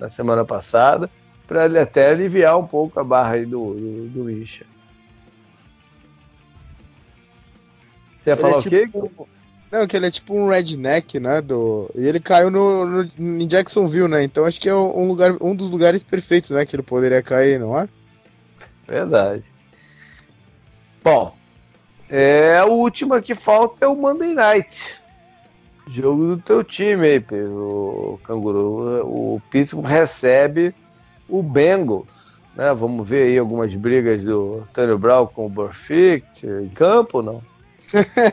[0.00, 1.08] na semana passada,
[1.46, 4.66] para ele até aliviar um pouco a barra aí do, do, do Isha.
[8.20, 8.86] Você ia falar é o quê?
[8.86, 9.28] Tipo...
[9.70, 11.40] Não, que ele é tipo um redneck, né?
[11.40, 11.90] Do...
[11.94, 14.22] E ele caiu no, no, em Jacksonville, né?
[14.24, 16.64] Então acho que é um, lugar, um dos lugares perfeitos, né?
[16.64, 17.88] Que ele poderia cair, não é?
[18.86, 19.44] Verdade.
[21.02, 21.36] Bom,
[22.08, 25.00] é, a última que falta é o Monday Night.
[25.88, 29.06] Jogo do teu time aí, o Canguru.
[29.06, 30.74] O Pittsburgh recebe
[31.28, 32.42] o Bengals.
[32.56, 32.72] Né?
[32.74, 37.42] Vamos ver aí algumas brigas do Tony Brown com o Burfict em campo, não?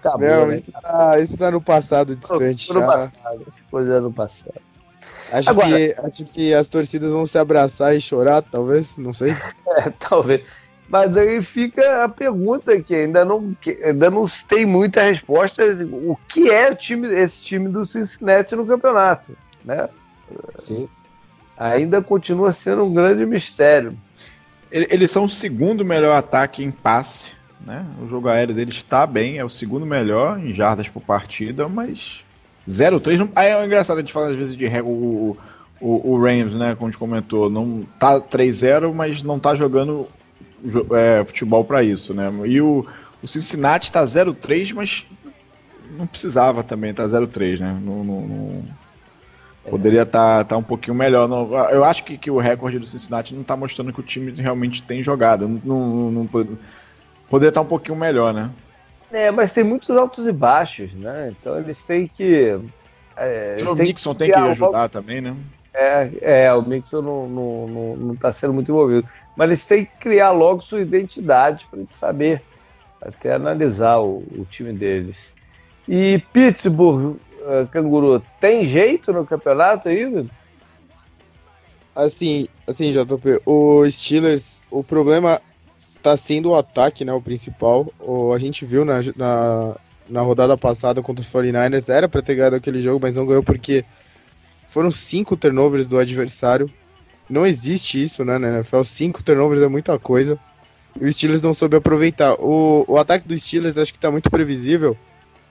[0.00, 0.56] Acabou, não, né?
[0.56, 2.72] isso, tá, isso tá no passado distante.
[2.72, 4.60] No, no passado, coisa no passado.
[5.30, 9.36] Acho, Agora, que, acho que as torcidas vão se abraçar e chorar, talvez, não sei.
[9.76, 10.42] É, talvez.
[10.88, 15.62] Mas aí fica a pergunta que ainda não, que ainda não tem muita resposta:
[15.92, 19.36] o que é o time, esse time do Cincinnati no campeonato?
[19.64, 19.88] Né?
[20.56, 20.88] Sim.
[21.58, 23.96] Ainda continua sendo um grande mistério.
[24.70, 27.32] Eles são o segundo melhor ataque em passe.
[27.60, 27.84] Né?
[28.00, 32.22] O jogo aéreo deles está bem, é o segundo melhor em jardas por partida, mas
[32.68, 33.28] 0-3 não...
[33.34, 35.36] Aí é engraçado a gente falar às vezes de o,
[35.80, 36.74] o, o Rams, né?
[36.76, 40.06] Como a gente comentou, não tá 3-0, mas não tá jogando
[40.92, 42.30] é, futebol para isso, né?
[42.46, 42.86] E o,
[43.22, 45.06] o Cincinnati tá 0-3, mas
[45.96, 47.78] não precisava também tá 0-3, né?
[47.82, 48.64] Não, não, não...
[49.68, 51.28] Poderia estar tá, tá um pouquinho melhor.
[51.28, 54.32] Não, eu acho que, que o recorde do Cincinnati não está mostrando que o time
[54.32, 55.46] realmente tem jogado.
[55.46, 58.50] Não, não, poderia estar tá um pouquinho melhor, né?
[59.10, 61.34] É, mas tem muitos altos e baixos, né?
[61.38, 62.58] Então eles têm que.
[63.16, 65.36] É, o Mixon tem que ajudar também, né?
[65.80, 69.08] É, é o Mixon não, não, não, não tá sendo muito envolvido.
[69.36, 72.42] Mas eles têm que criar logo sua identidade para saber,
[73.00, 75.32] até analisar o, o time deles.
[75.86, 80.26] E Pittsburgh, uh, Canguru, tem jeito no campeonato ainda?
[81.94, 85.40] Assim, assim, JP, o Steelers, o problema
[86.02, 87.86] tá sendo o ataque, né, o principal.
[88.00, 89.76] O, a gente viu na, na,
[90.08, 93.44] na rodada passada contra os 49ers, era para ter ganhado aquele jogo, mas não ganhou
[93.44, 93.84] porque
[94.68, 96.70] foram cinco turnovers do adversário.
[97.28, 98.82] Não existe isso, né, na NFL.
[98.82, 100.38] Cinco turnovers é muita coisa.
[101.00, 102.34] E o Steelers não soube aproveitar.
[102.34, 104.96] O, o ataque do Steelers acho que tá muito previsível.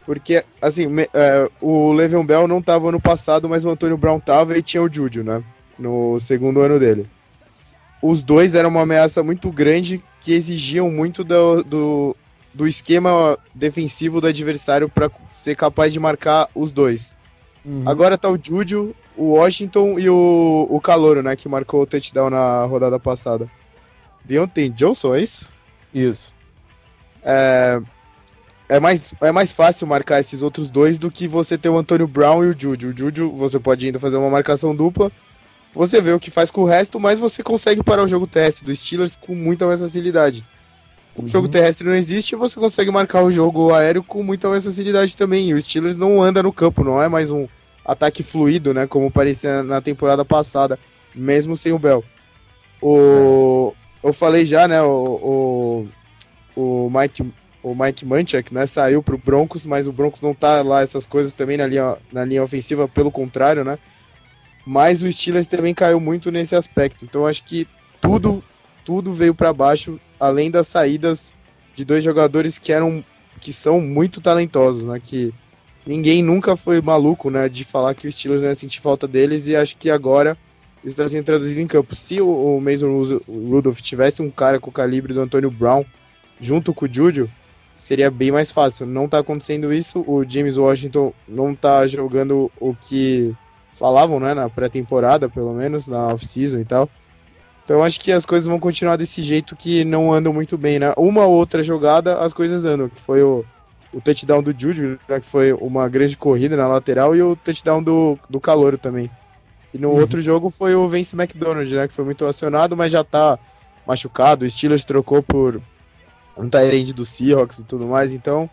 [0.06, 4.20] Porque, assim, me, é, o Le'Veon Bell não estava ano passado, mas o Antônio Brown
[4.20, 5.44] tava e tinha o Juju, né?
[5.78, 7.08] No segundo ano dele.
[8.02, 12.16] Os dois eram uma ameaça muito grande que exigiam muito do, do,
[12.54, 17.18] do esquema defensivo do adversário para ser capaz de marcar os dois.
[17.68, 17.84] Uhum.
[17.86, 21.36] Agora tá o Juju, o Washington e o, o Calouro, né?
[21.36, 23.52] Que marcou o touchdown na rodada passada.
[24.24, 25.52] Deontay Johnson, é isso?
[25.94, 26.34] Isso.
[27.22, 27.82] É,
[28.70, 32.08] é mais, é mais fácil marcar esses outros dois do que você ter o Antônio
[32.08, 32.90] Brown e o Juju.
[32.90, 35.12] O Juju, você pode ainda fazer uma marcação dupla.
[35.74, 38.66] Você vê o que faz com o resto, mas você consegue parar o jogo terrestre
[38.66, 40.46] do Steelers com muita mais facilidade.
[41.18, 41.28] O uhum.
[41.28, 45.18] jogo terrestre não existe e você consegue marcar o jogo aéreo com muita mais facilidade
[45.18, 45.50] também.
[45.50, 47.48] E o Steelers não anda no campo, não é mais um
[47.84, 48.86] ataque fluido, né?
[48.86, 50.78] Como parecia na temporada passada,
[51.16, 52.04] mesmo sem o Bell.
[52.80, 54.80] O, eu falei já, né?
[54.84, 55.88] O,
[56.56, 57.26] o, o Mike
[57.64, 61.34] o Mike Munchak, né, saiu pro Broncos, mas o Broncos não tá lá essas coisas
[61.34, 63.78] também na linha, na linha ofensiva, pelo contrário, né?
[64.66, 67.04] Mas o Steelers também caiu muito nesse aspecto.
[67.04, 67.68] Então acho que
[68.00, 68.42] tudo
[68.88, 71.34] tudo veio para baixo, além das saídas
[71.76, 73.04] de dois jogadores que eram
[73.42, 74.98] que são muito talentosos, né?
[75.04, 75.34] Que
[75.86, 79.46] ninguém nunca foi maluco, né, de falar que o Steelers não ia sentir falta deles
[79.46, 80.38] e acho que agora
[80.78, 81.94] isso está sendo traduzido em campo.
[81.94, 85.84] Se o, Mason Rudolph tivesse um cara com o calibre do Antônio Brown
[86.40, 87.30] junto com o Juju,
[87.76, 88.86] seria bem mais fácil.
[88.86, 93.36] Não está acontecendo isso, o James Washington não está jogando o que
[93.70, 96.90] falavam, né, na pré-temporada, pelo menos, na off-season e tal.
[97.68, 100.94] Então acho que as coisas vão continuar desse jeito que não andam muito bem, né?
[100.96, 103.44] Uma ou outra jogada as coisas andam, que foi o,
[103.94, 107.84] o touchdown do Juju, né, que foi uma grande corrida na lateral, e o touchdown
[107.84, 109.12] do, do Calouro também.
[109.74, 110.00] E no uhum.
[110.00, 113.38] outro jogo foi o Vince McDonald, né, que foi muito acionado, mas já tá
[113.86, 114.46] machucado.
[114.46, 115.62] O Steelers trocou por
[116.38, 118.50] um Tyrande do Seahawks e tudo mais, então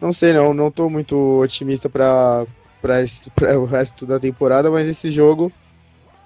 [0.00, 2.46] não sei não, não tô muito otimista para
[2.80, 3.04] para
[3.58, 5.52] o resto da temporada, mas esse jogo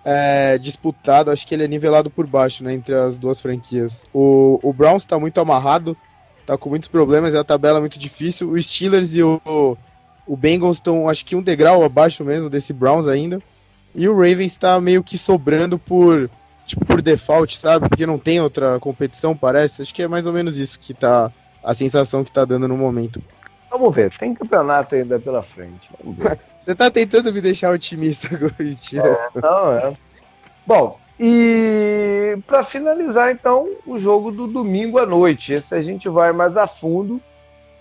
[0.05, 4.05] é disputado, acho que ele é nivelado por baixo, né, entre as duas franquias.
[4.13, 5.97] O, o Browns está muito amarrado,
[6.45, 8.51] tá com muitos problemas, é a tabela muito difícil.
[8.51, 9.41] O Steelers e o,
[10.27, 13.41] o Bengals estão, acho que um degrau abaixo mesmo desse Browns ainda.
[13.95, 16.29] E o Ravens está meio que sobrando por
[16.65, 17.89] tipo por default, sabe?
[17.89, 19.83] Porque não tem outra competição, parece.
[19.83, 21.31] Acho que é mais ou menos isso que tá
[21.63, 23.23] a sensação que tá dando no momento.
[23.77, 25.91] Vamos ver, tem campeonato ainda pela frente.
[26.61, 29.09] Você tá tentando me deixar otimista, Mentira.
[29.35, 29.93] É, não, é.
[30.65, 36.33] Bom, e para finalizar então o jogo do domingo à noite, esse a gente vai
[36.33, 37.21] mais a fundo,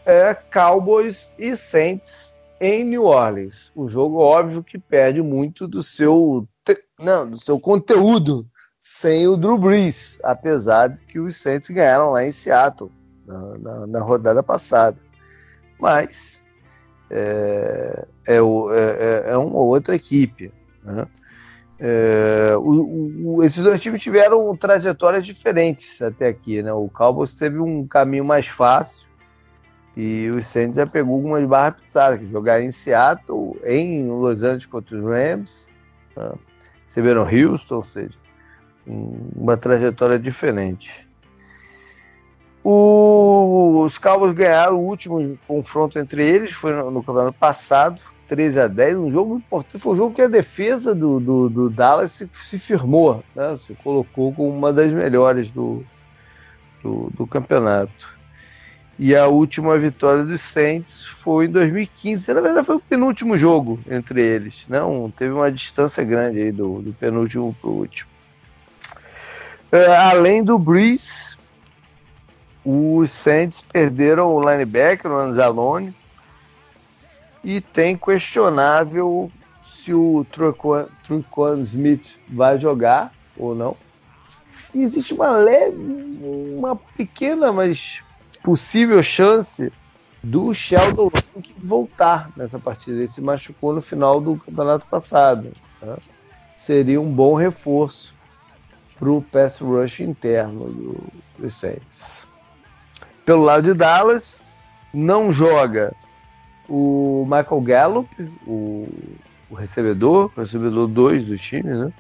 [0.04, 3.72] é Cowboys e Saints em New Orleans.
[3.76, 6.48] O jogo óbvio que perde muito do seu
[7.00, 8.48] não, do seu conteúdo
[8.80, 12.91] sem o Drew Brees, apesar de que os Saints ganharam lá em Seattle
[13.28, 14.98] na, na, na rodada passada.
[15.80, 16.41] Mas
[17.09, 20.51] é, é, é, é uma outra equipe.
[20.84, 21.07] Né?
[21.80, 26.61] É, o, o, esses dois times tiveram trajetórias diferentes até aqui.
[26.61, 26.71] Né?
[26.74, 29.09] O Cowboys teve um caminho mais fácil
[29.95, 34.65] e o Saints já pegou algumas barras pisadas, que jogar em Seattle, em Los Angeles
[34.65, 35.69] contra os Rams,
[36.15, 36.32] né?
[36.88, 38.17] receberam Houston, ou seja,
[38.88, 41.07] uma trajetória diferente.
[42.64, 48.59] O, os Cowboys ganharam o último confronto entre eles, foi no, no campeonato passado, 13
[48.61, 49.82] a 10, um jogo importante.
[49.82, 53.57] Foi um jogo que a defesa do, do, do Dallas se, se, firmou, né?
[53.57, 55.84] se colocou como uma das melhores do,
[56.82, 58.14] do, do, campeonato.
[58.97, 62.34] E a última vitória dos Saints foi em 2015.
[62.34, 64.66] Na verdade, foi o penúltimo jogo entre eles.
[64.70, 68.09] Não, teve uma distância grande aí do, do penúltimo para o último.
[69.72, 71.36] É, além do Breeze,
[72.66, 75.93] os Saints perderam o linebacker, o Anzalone,
[77.43, 79.30] e tem questionável
[79.66, 83.76] se o Truquan Smith vai jogar ou não.
[84.74, 85.78] E existe uma leve,
[86.57, 88.01] uma pequena, mas
[88.41, 89.72] possível chance
[90.24, 92.97] do Sheldon Rankin voltar nessa partida.
[92.97, 95.51] Ele se machucou no final do campeonato passado.
[95.82, 95.97] Né?
[96.57, 98.16] Seria um bom reforço
[98.97, 101.03] para o pass rush interno do,
[101.38, 102.26] dos Saints.
[103.26, 104.41] Pelo lado de Dallas,
[104.93, 105.93] não joga
[106.67, 108.88] o Michael Gallup, o,
[109.49, 111.93] o recebedor, o recebedor 2 do time, né?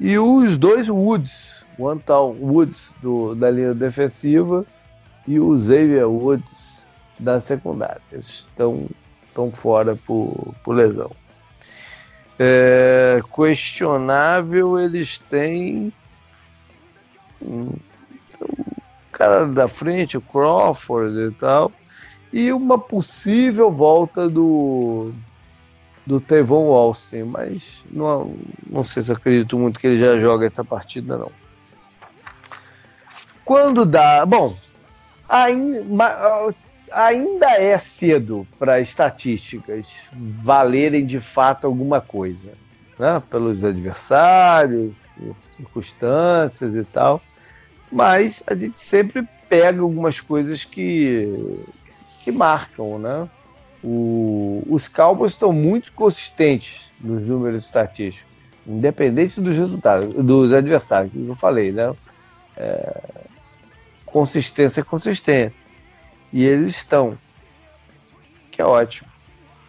[0.00, 4.66] E os dois Woods, o Antal Woods do, da linha defensiva
[5.26, 6.82] e o Xavier Woods
[7.18, 8.02] da secundária.
[8.10, 8.88] Eles estão,
[9.26, 11.10] estão fora por, por lesão.
[12.38, 15.92] É, questionável, eles têm
[19.14, 21.72] cara da frente, o Crawford e tal,
[22.32, 25.12] e uma possível volta do
[26.06, 28.34] do Tevon Austin, mas não,
[28.66, 31.32] não sei se acredito muito que ele já joga essa partida não.
[33.42, 34.54] Quando dá, bom,
[35.26, 36.54] ainda,
[36.92, 42.52] ainda é cedo para estatísticas valerem de fato alguma coisa,
[42.98, 43.22] né?
[43.30, 44.92] Pelos adversários,
[45.56, 47.22] circunstâncias e tal
[47.94, 51.64] mas a gente sempre pega algumas coisas que,
[52.24, 53.28] que marcam, né?
[53.84, 58.28] O, os Cowboys estão muito consistentes nos números estatísticos,
[58.66, 61.94] independente dos resultados, dos adversários, que eu falei, né?
[62.56, 63.00] É,
[64.04, 65.56] consistência é consistência.
[66.32, 67.16] E eles estão.
[68.50, 69.08] Que é ótimo.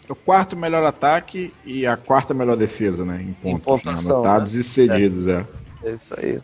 [0.10, 3.24] O quarto melhor ataque e a quarta melhor defesa, né?
[3.44, 4.00] Em pontos, em né?
[4.00, 4.62] anotados né?
[4.62, 5.46] e cedidos, é.
[5.84, 5.90] é.
[5.90, 6.40] É isso aí.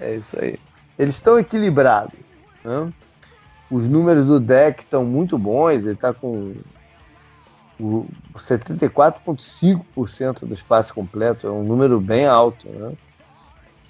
[0.00, 0.58] É isso aí
[0.98, 2.18] eles estão equilibrados.
[2.64, 2.90] Né?
[3.70, 6.54] Os números do deck estão muito bons, ele está com
[8.36, 12.66] 74,5% do espaço completo, é um número bem alto.
[12.68, 12.94] Né?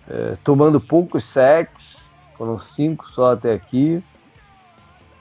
[0.09, 2.05] É, tomando poucos sacks,
[2.37, 4.03] foram cinco só até aqui.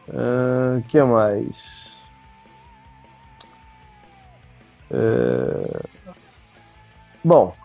[0.07, 1.95] O uh, que mais?
[4.91, 5.81] É...
[7.23, 7.55] Bom,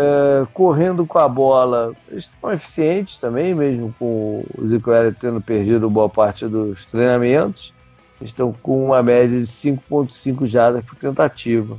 [0.00, 4.90] é, correndo com a bola, estão eficientes também, mesmo com o Zico
[5.20, 7.74] tendo perdido boa parte dos treinamentos.
[8.18, 11.78] Estão com uma média de 5,5 jardas por tentativa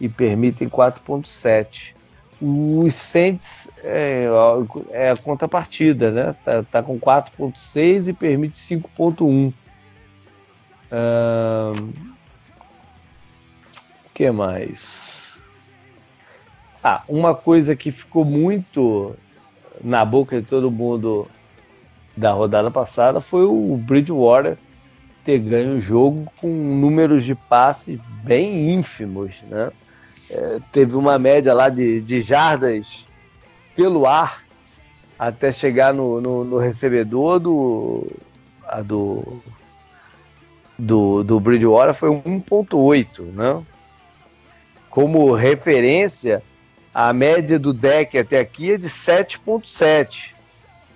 [0.00, 1.94] e permitem 4,7.
[2.40, 4.26] Os Saints é,
[4.90, 6.36] é, a contrapartida, né?
[6.44, 9.52] Tá, tá com 4,6 e permite 5,1.
[14.04, 15.09] O que mais?
[16.82, 19.14] Ah, uma coisa que ficou muito
[19.82, 21.28] na boca de todo mundo
[22.16, 24.56] da rodada passada foi o Bridgewater
[25.24, 29.70] ter ganho o jogo com números de passes bem ínfimos, né?
[30.30, 33.06] É, teve uma média lá de, de jardas
[33.74, 34.44] pelo ar
[35.18, 38.06] até chegar no, no, no recebedor do,
[38.84, 39.42] do,
[40.78, 43.62] do, do Bridgewater foi 1.8, né?
[44.88, 46.42] Como referência,
[46.94, 50.32] a média do deck até aqui é de 7.7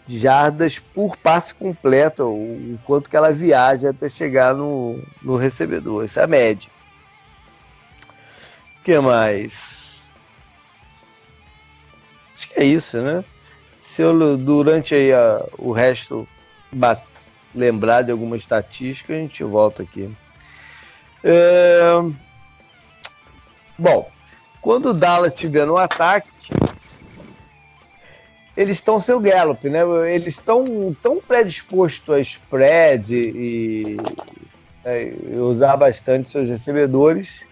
[0.06, 6.04] jardas por passe completo, o quanto que ela viaja até chegar no, no recebedor.
[6.04, 6.70] Essa é a média.
[8.80, 10.02] O que mais?
[12.34, 13.24] Acho que é isso, né?
[13.78, 16.28] Se eu durante aí a, o resto
[17.54, 20.10] lembrar de alguma estatística, a gente volta aqui.
[21.22, 21.80] É...
[23.78, 24.10] Bom,
[24.64, 26.30] quando o Dallas estiver no ataque,
[28.56, 29.80] eles estão seu Gallup, né?
[30.10, 33.98] Eles estão tão predispostos a spread e,
[34.82, 37.44] é, e usar bastante seus recebedores,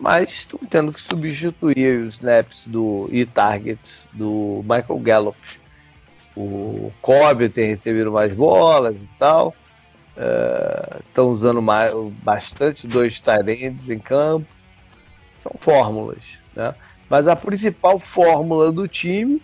[0.00, 5.38] mas estão tendo que substituir os snaps do, e targets do Michael Gallup.
[6.34, 9.54] O Cobb tem recebido mais bolas e tal.
[11.06, 11.92] Estão uh, usando mais,
[12.22, 13.50] bastante dois tight
[13.90, 14.46] em campo.
[15.42, 16.45] São fórmulas.
[16.56, 16.74] Né?
[17.08, 19.40] Mas a principal fórmula do time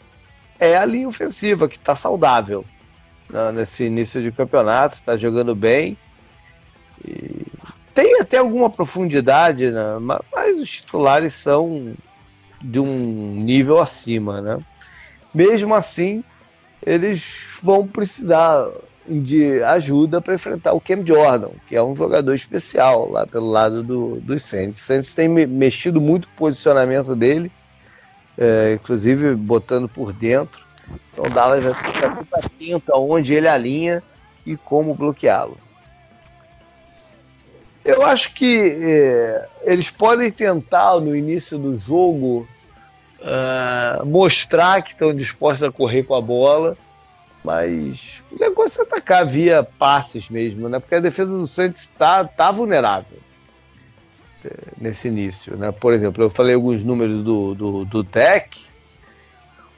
[0.58, 2.64] é a linha ofensiva, que está saudável
[3.30, 3.52] né?
[3.52, 5.96] nesse início de campeonato, está jogando bem.
[7.04, 7.46] E
[7.94, 9.98] tem até alguma profundidade, né?
[10.00, 11.94] mas os titulares são
[12.60, 14.58] de um nível acima, né?
[15.34, 16.22] Mesmo assim,
[16.84, 17.24] eles
[17.62, 18.68] vão precisar
[19.06, 23.82] de ajuda para enfrentar o Cam Jordan, que é um jogador especial lá pelo lado
[23.82, 24.80] do, dos Saints.
[24.80, 27.50] O Saints tem mexido muito o posicionamento dele,
[28.38, 30.62] é, inclusive botando por dentro.
[31.12, 34.02] Então o Dallas vai ficar sempre atento aonde ele alinha
[34.46, 35.58] e como bloqueá-lo.
[37.84, 42.46] Eu acho que é, eles podem tentar no início do jogo
[43.22, 46.76] uh, mostrar que estão dispostos a correr com a bola,
[47.44, 50.78] mas o negócio é atacar via passes mesmo, né?
[50.78, 53.18] Porque a defesa do Santos está tá vulnerável
[54.44, 55.72] é, nesse início, né?
[55.72, 58.64] Por exemplo, eu falei alguns números do, do, do Tech,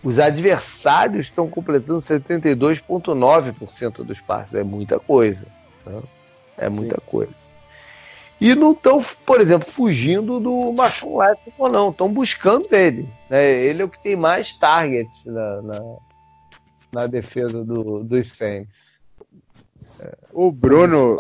[0.03, 5.47] os adversários estão completando 72,9% dos passes, é muita coisa,
[5.87, 6.03] né?
[6.59, 7.03] é muita Sim.
[7.07, 7.33] coisa.
[8.41, 11.21] E não estão, por exemplo, fugindo do Machon
[11.57, 13.09] ou não, estão buscando ele.
[13.31, 13.51] Né?
[13.51, 15.81] Ele é o que tem mais targets na, na,
[16.95, 18.93] na defesa do, dos Saints.
[20.33, 21.17] O Bruno.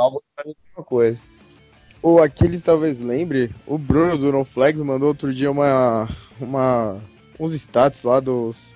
[0.86, 1.20] Coisa.
[2.02, 6.06] O Aquiles talvez lembre, o Bruno do No Flags mandou outro dia uma,
[6.38, 7.00] uma,
[7.40, 8.74] uns stats lá dos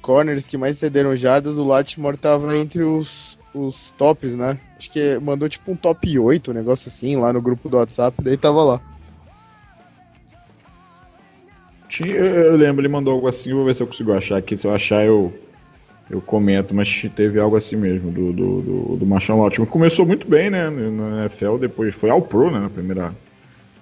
[0.00, 1.58] corners que mais cederam jardas.
[1.58, 4.58] O Latimore tava entre os os tops, né?
[4.76, 8.22] Acho que mandou tipo um top 8, um negócio assim, lá no grupo do WhatsApp,
[8.22, 8.80] daí tava lá.
[12.00, 14.56] Eu lembro, ele mandou algo assim, vou ver se eu consigo achar aqui.
[14.56, 15.32] Se eu achar, eu,
[16.10, 19.66] eu comento, mas teve algo assim mesmo, do, do, do, do Machão Ótimo.
[19.66, 23.14] Começou muito bem, né, na NFL, depois foi ao Pro, né, na primeira,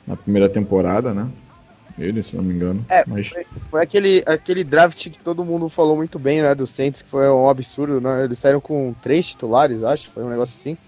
[0.07, 1.27] na primeira temporada, né?
[1.99, 2.85] ele, se não me engano.
[2.89, 3.29] É, mas...
[3.29, 7.09] foi, foi, aquele, aquele draft que todo mundo falou muito bem, né, dos Saints, que
[7.09, 8.25] foi um absurdo, né?
[8.25, 10.79] Eles saíram com três titulares, acho, foi um negócio assim.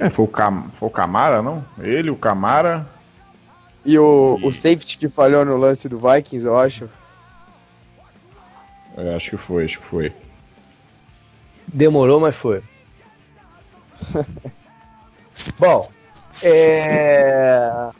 [0.00, 0.64] É, foi o, Cam...
[0.78, 1.64] foi o Camara, não?
[1.78, 2.86] Ele, o Camara...
[3.84, 6.88] E o, e o safety que falhou no lance do Vikings, eu acho.
[8.96, 10.12] É, acho que foi, acho que foi.
[11.66, 12.62] Demorou, mas foi.
[15.58, 15.88] Bom,
[16.42, 17.90] é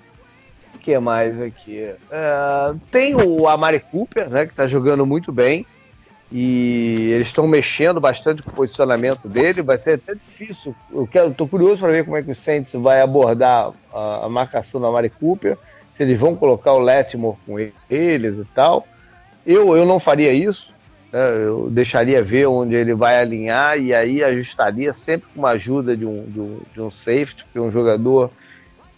[0.82, 1.94] que mais aqui?
[2.10, 5.64] É, tem o Amari Cooper, né, que está jogando muito bem.
[6.34, 9.60] E eles estão mexendo bastante com o posicionamento dele.
[9.60, 10.74] Vai ser até difícil.
[10.90, 14.28] Eu quero, tô curioso para ver como é que o Saints vai abordar a, a
[14.30, 15.58] marcação do Amari Cooper.
[15.94, 17.58] Se eles vão colocar o Letmore com
[17.90, 18.86] eles e tal.
[19.44, 20.74] Eu, eu não faria isso.
[21.12, 25.94] Né, eu deixaria ver onde ele vai alinhar e aí ajustaria sempre com uma ajuda
[25.94, 28.30] de um, de um, de um safety, porque é um jogador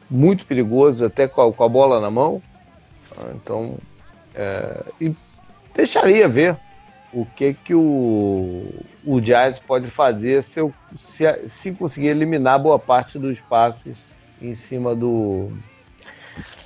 [0.09, 2.41] muito perigoso, até com a, com a bola na mão.
[3.35, 3.77] Então,
[4.35, 5.15] é, e
[5.75, 6.57] deixaria ver
[7.13, 8.65] o que que o,
[9.05, 14.55] o Giants pode fazer se, eu, se, se conseguir eliminar boa parte dos passes em
[14.55, 15.51] cima do,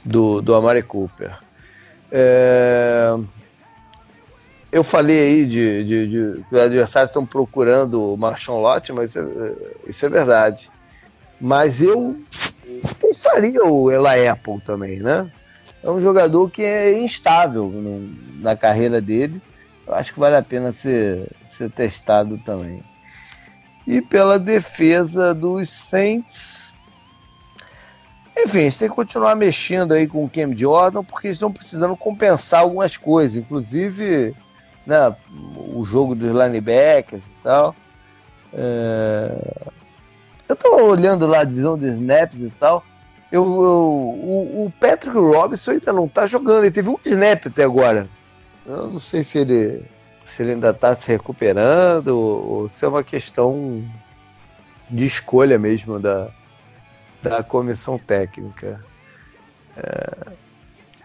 [0.05, 1.39] do, do Amari Cooper.
[2.11, 3.15] É,
[4.71, 9.11] eu falei aí de, de, de, que os adversários estão procurando o Marshall Lott, mas
[9.11, 10.71] isso é, isso é verdade.
[11.41, 12.21] Mas eu
[13.01, 15.31] pensaria o Eli Apple também, né?
[15.83, 19.40] É um jogador que é instável no, na carreira dele.
[19.86, 22.82] Eu acho que vale a pena ser, ser testado também.
[23.86, 26.74] E pela defesa dos Saints.
[28.36, 31.97] Enfim, eles têm que continuar mexendo aí com o Cam Jordan, porque eles estão precisando
[31.97, 34.35] compensar algumas coisas, inclusive
[34.89, 37.77] né, o jogo dos linebackers e tal.
[38.55, 39.31] É...
[40.48, 42.82] Eu tava olhando lá a divisão de snaps e tal.
[43.31, 46.65] Eu, eu o, o, Patrick Robinson ainda não tá jogando.
[46.65, 48.09] Ele teve um snap até agora.
[48.65, 49.85] Eu não sei se ele,
[50.24, 53.85] se ele ainda tá se recuperando ou, ou se é uma questão
[54.89, 56.28] de escolha mesmo da,
[57.23, 58.82] da comissão técnica.
[59.77, 60.32] É,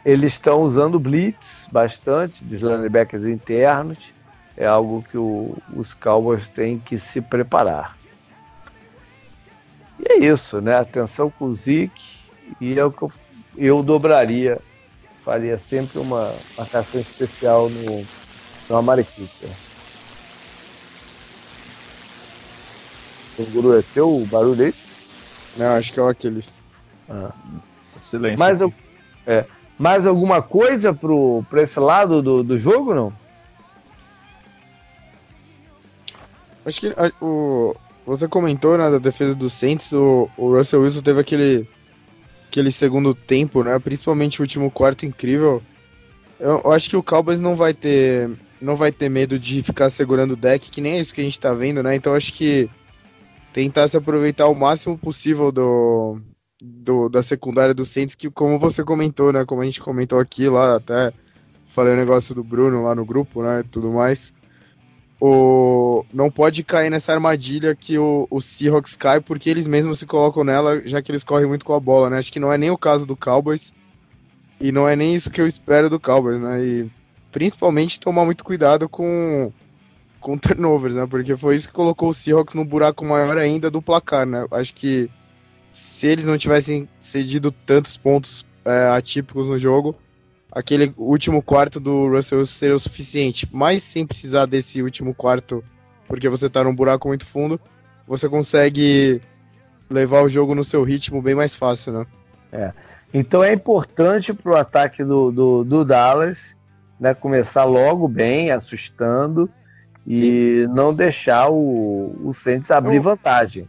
[0.06, 4.14] eles estão usando blitz bastante, dos linebackers internos.
[4.56, 7.98] É algo que o, os Cowboys têm que se preparar.
[10.00, 10.76] E é isso, né?
[10.76, 12.24] Atenção com o Zeke
[12.60, 13.12] e é o que eu,
[13.58, 14.60] eu dobraria,
[15.24, 18.06] faria sempre uma marcação especial no,
[18.70, 19.50] no Amariquita.
[23.38, 24.74] O guru é teu o barulho aí?
[25.58, 26.60] Não, acho que é aqueles.
[27.10, 27.32] Ah.
[28.00, 28.40] Silêncio.
[28.40, 28.60] Mais,
[29.26, 29.46] é,
[29.78, 33.14] mais alguma coisa pro, pra esse lado do, do jogo, não?
[36.66, 37.76] Acho que o,
[38.06, 41.68] você comentou né, defesa do Saints, o, o Russell Wilson teve aquele,
[42.48, 43.78] aquele segundo tempo, né?
[43.80, 45.62] Principalmente o último quarto incrível.
[46.40, 48.30] Eu, eu, acho que o Cowboys não vai ter
[48.62, 51.24] não vai ter medo de ficar segurando o deck, que nem é isso que a
[51.24, 51.96] gente tá vendo, né?
[51.96, 52.70] Então acho que
[53.52, 56.18] tentar se aproveitar o máximo possível do,
[56.64, 59.44] do, da secundária do Saints, que como você comentou, né?
[59.44, 61.12] Como a gente comentou aqui lá, até
[61.66, 63.64] falei o negócio do Bruno lá no grupo, né?
[63.70, 64.34] Tudo mais.
[65.20, 70.06] O, não pode cair nessa armadilha que o, o Seahawks cai, porque eles mesmos se
[70.06, 72.18] colocam nela, já que eles correm muito com a bola, né?
[72.18, 73.74] Acho que não é nem o caso do Cowboys.
[74.60, 76.64] E não é nem isso que eu espero do Cowboys, né?
[76.64, 76.92] E
[77.30, 79.52] principalmente tomar muito cuidado com,
[80.22, 81.06] com turnovers, né?
[81.06, 84.46] Porque foi isso que colocou o Seahawks no buraco maior ainda do placar, né?
[84.52, 85.10] Acho que
[85.74, 89.96] se eles não tivessem cedido tantos pontos é, atípicos no jogo,
[90.52, 93.50] aquele último quarto do Russell seria o suficiente.
[93.52, 95.64] Mas sem precisar desse último quarto,
[96.08, 97.60] porque você tá num buraco muito fundo,
[98.08, 99.20] você consegue
[99.90, 102.06] levar o jogo no seu ritmo bem mais fácil, né?
[102.52, 102.72] É.
[103.14, 106.56] Então é importante para o ataque do, do, do Dallas
[107.00, 109.50] né, começar logo bem, assustando,
[110.06, 110.74] e Sim.
[110.74, 113.68] não deixar o, o Saints abrir não, vantagem.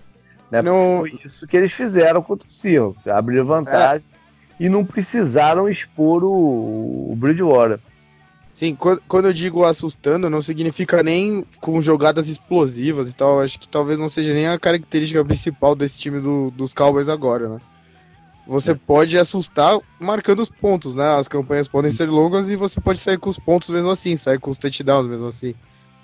[0.54, 0.62] Né?
[0.62, 1.00] Não...
[1.00, 4.64] Foi isso que eles fizeram contra o Seahawks, abrir vantagem é.
[4.64, 7.80] e não precisaram expor o, o Bridgewater.
[8.52, 8.76] Sim,
[9.08, 13.40] quando eu digo assustando, não significa nem com jogadas explosivas e tal.
[13.40, 17.48] Acho que talvez não seja nem a característica principal desse time do, dos Cowboys agora,
[17.48, 17.60] né?
[18.46, 18.74] Você é.
[18.74, 21.16] pode assustar marcando os pontos, né?
[21.16, 24.38] As campanhas podem ser longas e você pode sair com os pontos mesmo assim, sair
[24.38, 25.52] com os touchdowns mesmo assim.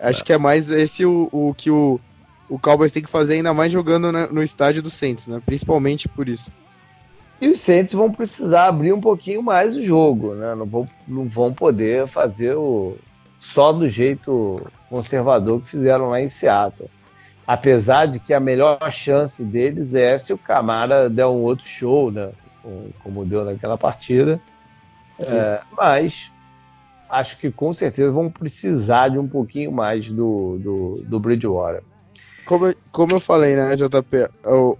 [0.00, 0.24] Acho é.
[0.24, 2.00] que é mais esse o, o que o,
[2.50, 5.40] o Cowboys tem que fazer, ainda mais jogando no estádio do Saints, né?
[5.46, 6.50] Principalmente por isso.
[7.40, 10.54] E os Saints vão precisar abrir um pouquinho mais o jogo, né?
[10.56, 12.96] Não vão, não vão poder fazer o
[13.40, 14.60] só do jeito
[14.90, 16.90] conservador que fizeram lá em Seattle.
[17.46, 22.10] Apesar de que a melhor chance deles é se o Camara der um outro show,
[22.10, 22.30] né?
[23.02, 24.40] Como deu naquela partida.
[25.20, 26.32] É, mas
[27.08, 31.82] acho que com certeza vão precisar de um pouquinho mais do, do, do Bridgewater.
[32.44, 34.28] Como, como eu falei, né, JP,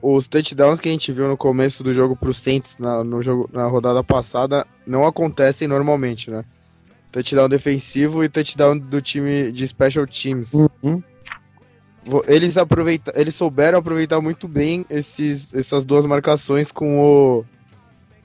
[0.02, 3.22] os touchdowns que a gente viu no começo do jogo para os Saints na, no
[3.22, 6.44] jogo, na rodada passada não acontecem normalmente, né?
[7.12, 10.52] Touchdown defensivo e touchdown do time de special teams.
[10.52, 11.02] Uhum.
[12.26, 17.44] Eles, aproveita, eles souberam aproveitar muito bem esses, essas duas marcações com o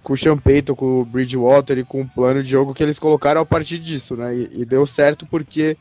[0.06, 3.42] com o Champeito, com o Bridgewater e com o plano de jogo que eles colocaram
[3.42, 4.36] a partir disso, né?
[4.36, 5.76] E, e deu certo porque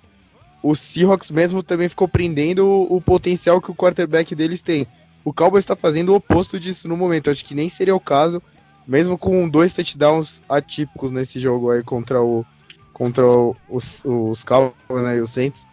[0.65, 4.87] o Seahawks mesmo também ficou prendendo o, o, potencial que o quarterback deles tem.
[5.23, 7.29] O Cowboys está fazendo o oposto disso no momento.
[7.29, 8.43] Acho que nem seria o caso,
[8.89, 12.47] mesmo com dois touchdowns atípicos nesse jogo aí contra o
[12.95, 15.67] contra o, os, os Cowboys né, e os Saints.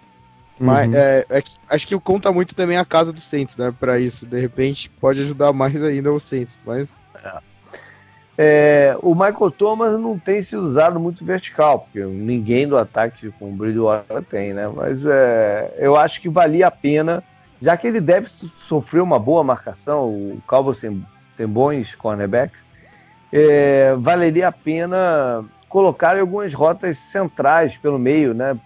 [0.59, 0.95] Mas uhum.
[0.95, 3.73] é, é, acho que conta muito também a casa do Saints, né?
[3.79, 6.93] Para isso, de repente pode ajudar mais ainda o Saints, mas
[8.37, 8.95] é.
[9.01, 13.55] O Michael Thomas não tem se usado muito vertical, porque ninguém do ataque com o
[13.55, 14.67] Bridgewater tem, né?
[14.73, 17.23] Mas é, eu acho que valia a pena,
[17.61, 20.41] já que ele deve sofrer uma boa marcação, o
[20.79, 21.05] tem,
[21.37, 22.63] tem bons cornerbacks,
[23.31, 28.59] é, valeria a pena colocar algumas rotas centrais pelo meio, né?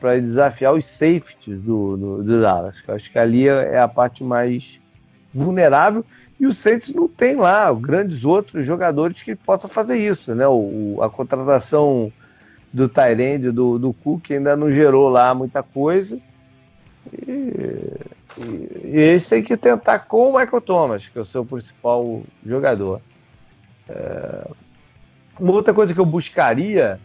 [0.00, 2.82] Para desafiar os safeties do, do, do Dallas.
[2.86, 4.80] Eu acho que ali é a parte mais
[5.32, 6.04] vulnerável
[6.40, 10.46] e o Saints não tem lá grandes outros jogadores que possam fazer isso, né?
[10.46, 12.12] O, a contratação
[12.72, 16.18] do Tyrande, do, do Cook, ainda não gerou lá muita coisa.
[17.12, 17.30] E,
[18.38, 22.22] e, e eles têm que tentar com o Michael Thomas, que é o seu principal
[22.46, 23.00] jogador.
[23.88, 24.48] É,
[25.40, 27.00] uma outra coisa que eu buscaria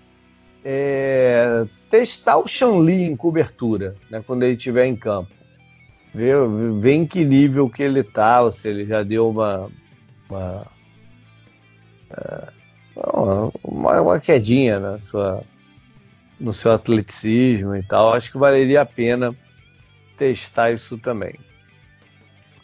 [0.63, 5.42] é testar o Shanli em cobertura, né, quando ele estiver em campo
[6.13, 6.35] ver,
[6.79, 9.69] ver em que nível que ele tá, se ele já deu uma.
[10.29, 10.67] uma,
[12.11, 12.47] é,
[12.95, 15.43] uma, uma quedinha na sua,
[16.39, 18.13] no seu atleticismo e tal.
[18.13, 19.35] Acho que valeria a pena
[20.17, 21.33] testar isso também.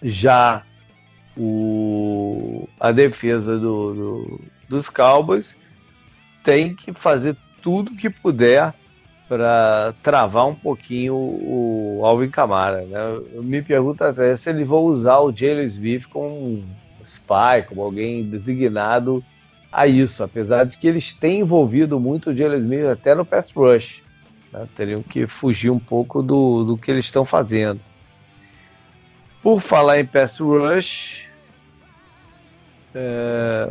[0.02, 0.64] Já
[1.36, 5.58] o, a defesa do, do, dos Cowboys
[6.44, 8.74] tem que fazer tudo que puder
[9.30, 12.82] para travar um pouquinho o Alvin Kamara.
[12.82, 13.00] Né?
[13.32, 16.64] Eu me pergunto até se eles vão usar o Jalen Smith como um
[17.06, 19.24] spy, como alguém designado
[19.72, 23.52] a isso, apesar de que eles têm envolvido muito o Jalen Smith até no pass
[23.52, 24.02] rush.
[24.52, 24.68] Né?
[24.76, 27.80] Teriam que fugir um pouco do, do que eles estão fazendo.
[29.44, 31.28] Por falar em pass rush,
[32.96, 33.70] é,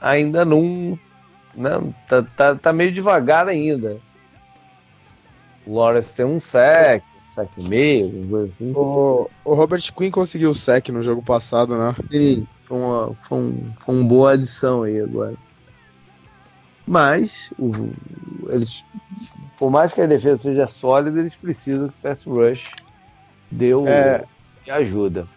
[0.00, 0.98] ainda não,
[1.54, 1.94] não né?
[2.08, 4.00] tá, tá, tá meio devagar ainda.
[5.66, 8.72] O Lawrence tem um sec, um sec e meio, coisa assim.
[8.74, 11.94] O, o Robert Quinn conseguiu o sec no jogo passado, né?
[12.10, 15.34] Sim, foi uma, foi um, foi uma boa adição aí agora.
[16.86, 17.72] Mas, o,
[18.48, 18.84] eles,
[19.56, 22.70] por mais que a defesa seja sólida, eles precisam que o pass rush
[23.50, 24.24] dê o, é,
[24.68, 25.28] ajuda.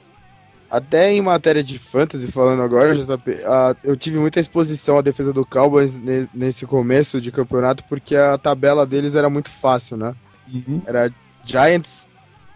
[0.70, 5.32] Até em matéria de fantasy, falando agora, JP, a, eu tive muita exposição à defesa
[5.32, 5.98] do Cowboys
[6.34, 10.16] nesse começo de campeonato, porque a tabela deles era muito fácil, né?
[10.52, 10.82] Uhum.
[10.86, 11.12] Era
[11.44, 12.08] Giants,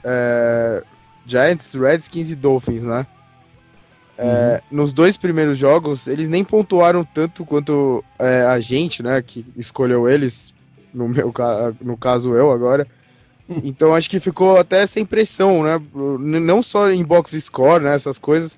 [0.03, 0.83] é,
[1.25, 3.05] Giants, Redskins e Dolphins, né?
[4.17, 4.79] É, uhum.
[4.79, 10.09] nos dois primeiros jogos, eles nem pontuaram tanto quanto é, a gente, né, que escolheu
[10.09, 10.53] eles,
[10.93, 11.33] no meu
[11.79, 12.85] no caso eu agora.
[13.63, 15.81] Então acho que ficou até sem pressão, né?
[15.93, 17.95] Não só em box score, né?
[17.95, 18.57] Essas coisas.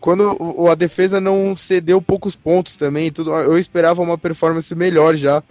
[0.00, 0.36] Quando
[0.68, 5.42] a defesa não cedeu poucos pontos também, tudo, eu esperava uma performance melhor já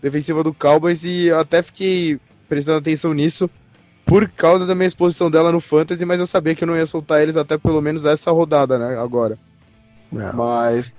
[0.00, 2.18] defensiva do Cowboys e até fiquei
[2.48, 3.50] prestando atenção nisso
[4.06, 6.86] por causa da minha exposição dela no Fantasy, mas eu sabia que eu não ia
[6.86, 8.98] soltar eles até pelo menos essa rodada, né?
[8.98, 9.38] Agora.
[10.10, 10.32] Não.
[10.32, 10.90] Mas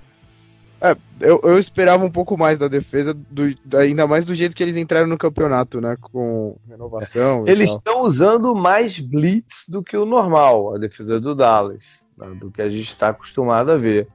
[0.80, 3.46] é, eu, eu, esperava um pouco mais da defesa, do,
[3.76, 5.94] ainda mais do jeito que eles entraram no campeonato, né?
[6.00, 7.46] Com renovação.
[7.46, 11.84] Eles estão usando mais blitz do que o normal, a defesa do Dallas,
[12.16, 14.08] né, do que a gente está acostumado a ver.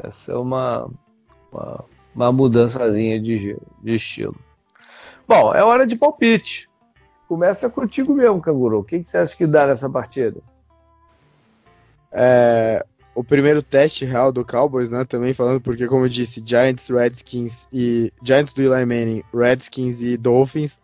[0.00, 0.90] Essa é uma,
[1.52, 4.36] uma, uma mudançazinha de, de estilo.
[5.28, 6.68] Bom, é hora de palpite.
[7.28, 8.80] Começa contigo mesmo, Canguru.
[8.80, 10.40] O que, que você acha que dá nessa partida?
[12.10, 12.84] É,
[13.20, 15.04] o primeiro teste real do Cowboys, né?
[15.04, 18.10] Também falando, porque, como eu disse, Giants, Redskins e.
[18.22, 20.78] Giants do Eli Manning, Redskins e Dolphins.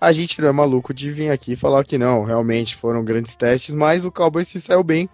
[0.00, 3.72] A gente não é maluco de vir aqui falar que não, realmente foram grandes testes,
[3.72, 5.08] mas o Cowboys se saiu bem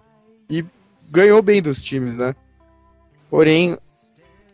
[0.49, 0.65] e
[1.11, 2.35] ganhou bem dos times, né?
[3.29, 3.77] Porém,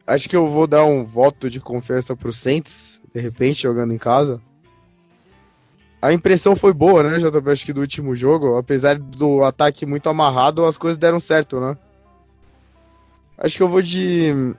[0.05, 3.97] acho que eu vou dar um voto de confiança pro Saints, de repente, jogando em
[3.97, 4.41] casa.
[6.01, 7.49] A impressão foi boa, né, JB?
[7.49, 11.77] Acho que do último jogo, apesar do ataque muito amarrado, as coisas deram certo, né?
[13.37, 14.55] Acho que eu vou de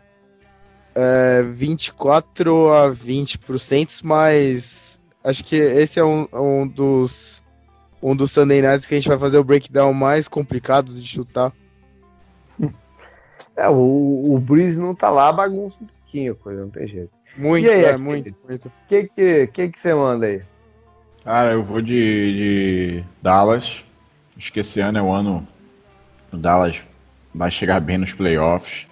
[0.95, 7.43] é, 24 a 20 pro Saints, mas acho que esse é um, um dos
[8.03, 11.53] um dos Sunday Nights que a gente vai fazer o breakdown mais complicado de chutar.
[13.57, 17.11] É, o, o Breeze não tá lá, bagunça um pouquinho, coisa, não tem jeito.
[17.37, 18.69] Muito, aí, é, muito, muito.
[18.69, 20.43] O que, que, que, que você manda aí?
[21.25, 23.85] Cara, eu vou de, de Dallas.
[24.37, 25.47] Acho que esse ano é o ano.
[26.33, 26.83] O Dallas
[27.35, 28.87] vai chegar bem nos playoffs.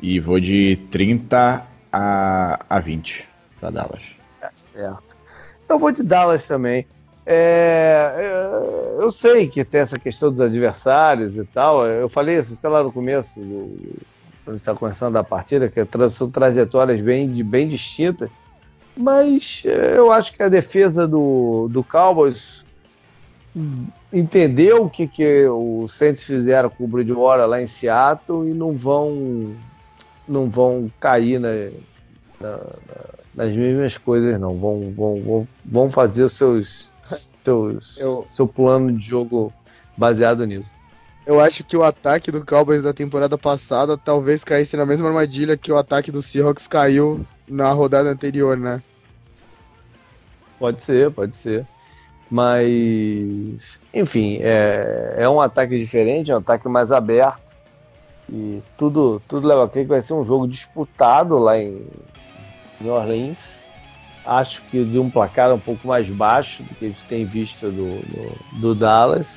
[0.00, 3.28] E vou de 30 a, a 20
[3.60, 4.02] para Dallas.
[4.40, 5.16] Tá certo.
[5.64, 6.86] Então vou de Dallas também.
[7.26, 11.86] É, é, eu sei que tem essa questão dos adversários e tal.
[11.86, 13.96] Eu falei isso até lá no começo, do,
[14.44, 18.28] quando está começando a partida, que são trajetórias bem, bem distintas.
[18.96, 22.64] Mas é, eu acho que a defesa do, do Cowboys
[24.14, 28.72] entendeu o que, que os Saints fizeram com o Bridgewater lá em Seattle e não
[28.72, 29.54] vão
[30.26, 31.50] não vão cair na,
[32.40, 32.60] na,
[33.34, 36.88] nas mesmas coisas não vão, vão, vão, vão fazer os seus,
[37.44, 39.52] seus eu, seu plano de jogo
[39.96, 40.72] baseado nisso
[41.26, 45.56] eu acho que o ataque do Cowboys da temporada passada talvez caísse na mesma armadilha
[45.56, 48.82] que o ataque do Seahawks caiu na rodada anterior, né?
[50.58, 51.66] Pode ser, pode ser.
[52.34, 57.54] Mas, enfim, é, é um ataque diferente, é um ataque mais aberto.
[58.28, 61.86] E tudo, tudo leva a crer que vai ser um jogo disputado lá em
[62.80, 63.38] New Orleans.
[64.26, 67.70] Acho que de um placar um pouco mais baixo do que a gente tem visto
[67.70, 69.28] do, do, do Dallas.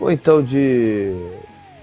[0.00, 1.14] Ou então de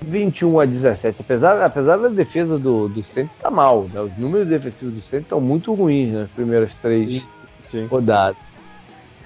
[0.01, 1.21] 21 a 17.
[1.21, 4.01] Apesar, apesar da defesa do, do Santos estar tá mal, né?
[4.01, 7.27] os números defensivos do Santos estão muito ruins nas primeiras três sim,
[7.61, 7.85] sim.
[7.85, 8.48] rodadas.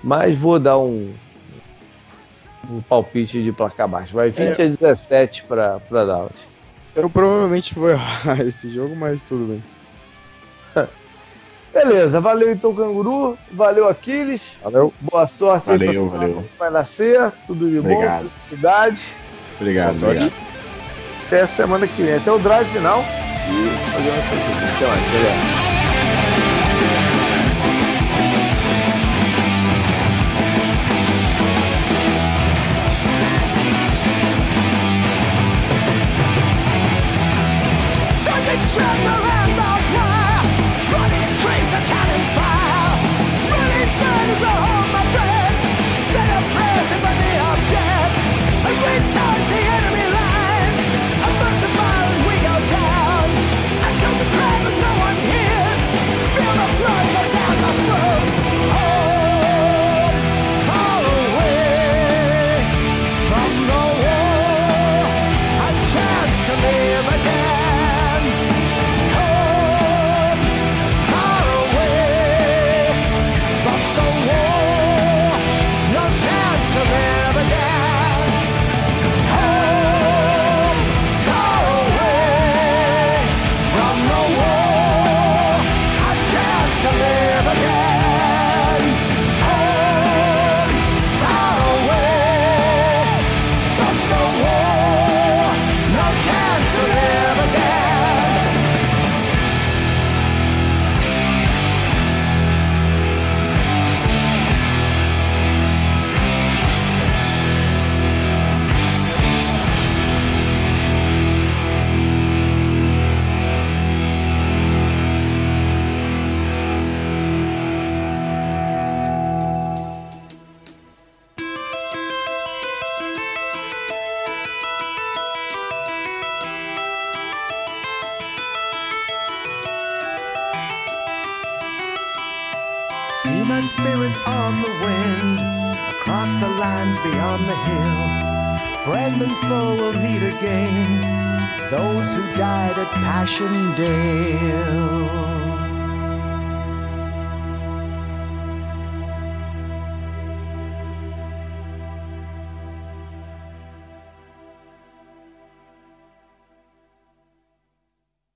[0.03, 1.13] Mas vou dar um,
[2.69, 4.13] um palpite de placar baixo.
[4.13, 4.65] Vai 20 é.
[4.65, 6.53] a 17 para Dallas.
[6.95, 9.63] Eu provavelmente vou errar esse jogo, mas tudo bem.
[11.73, 13.37] Beleza, valeu então, Canguru.
[13.51, 14.57] Valeu, Aquiles.
[14.61, 14.93] Valeu.
[14.99, 16.45] Boa sorte valeu, aí pra valeu.
[16.59, 17.31] vai nascer.
[17.47, 18.25] Tudo de obrigado.
[18.25, 19.03] bom, felicidade.
[19.59, 20.33] Obrigado, Boa obrigado.
[21.25, 22.13] Até a semana que vem.
[22.13, 23.03] Até o drive final.
[23.49, 25.62] E fazer uma Até mais, galera.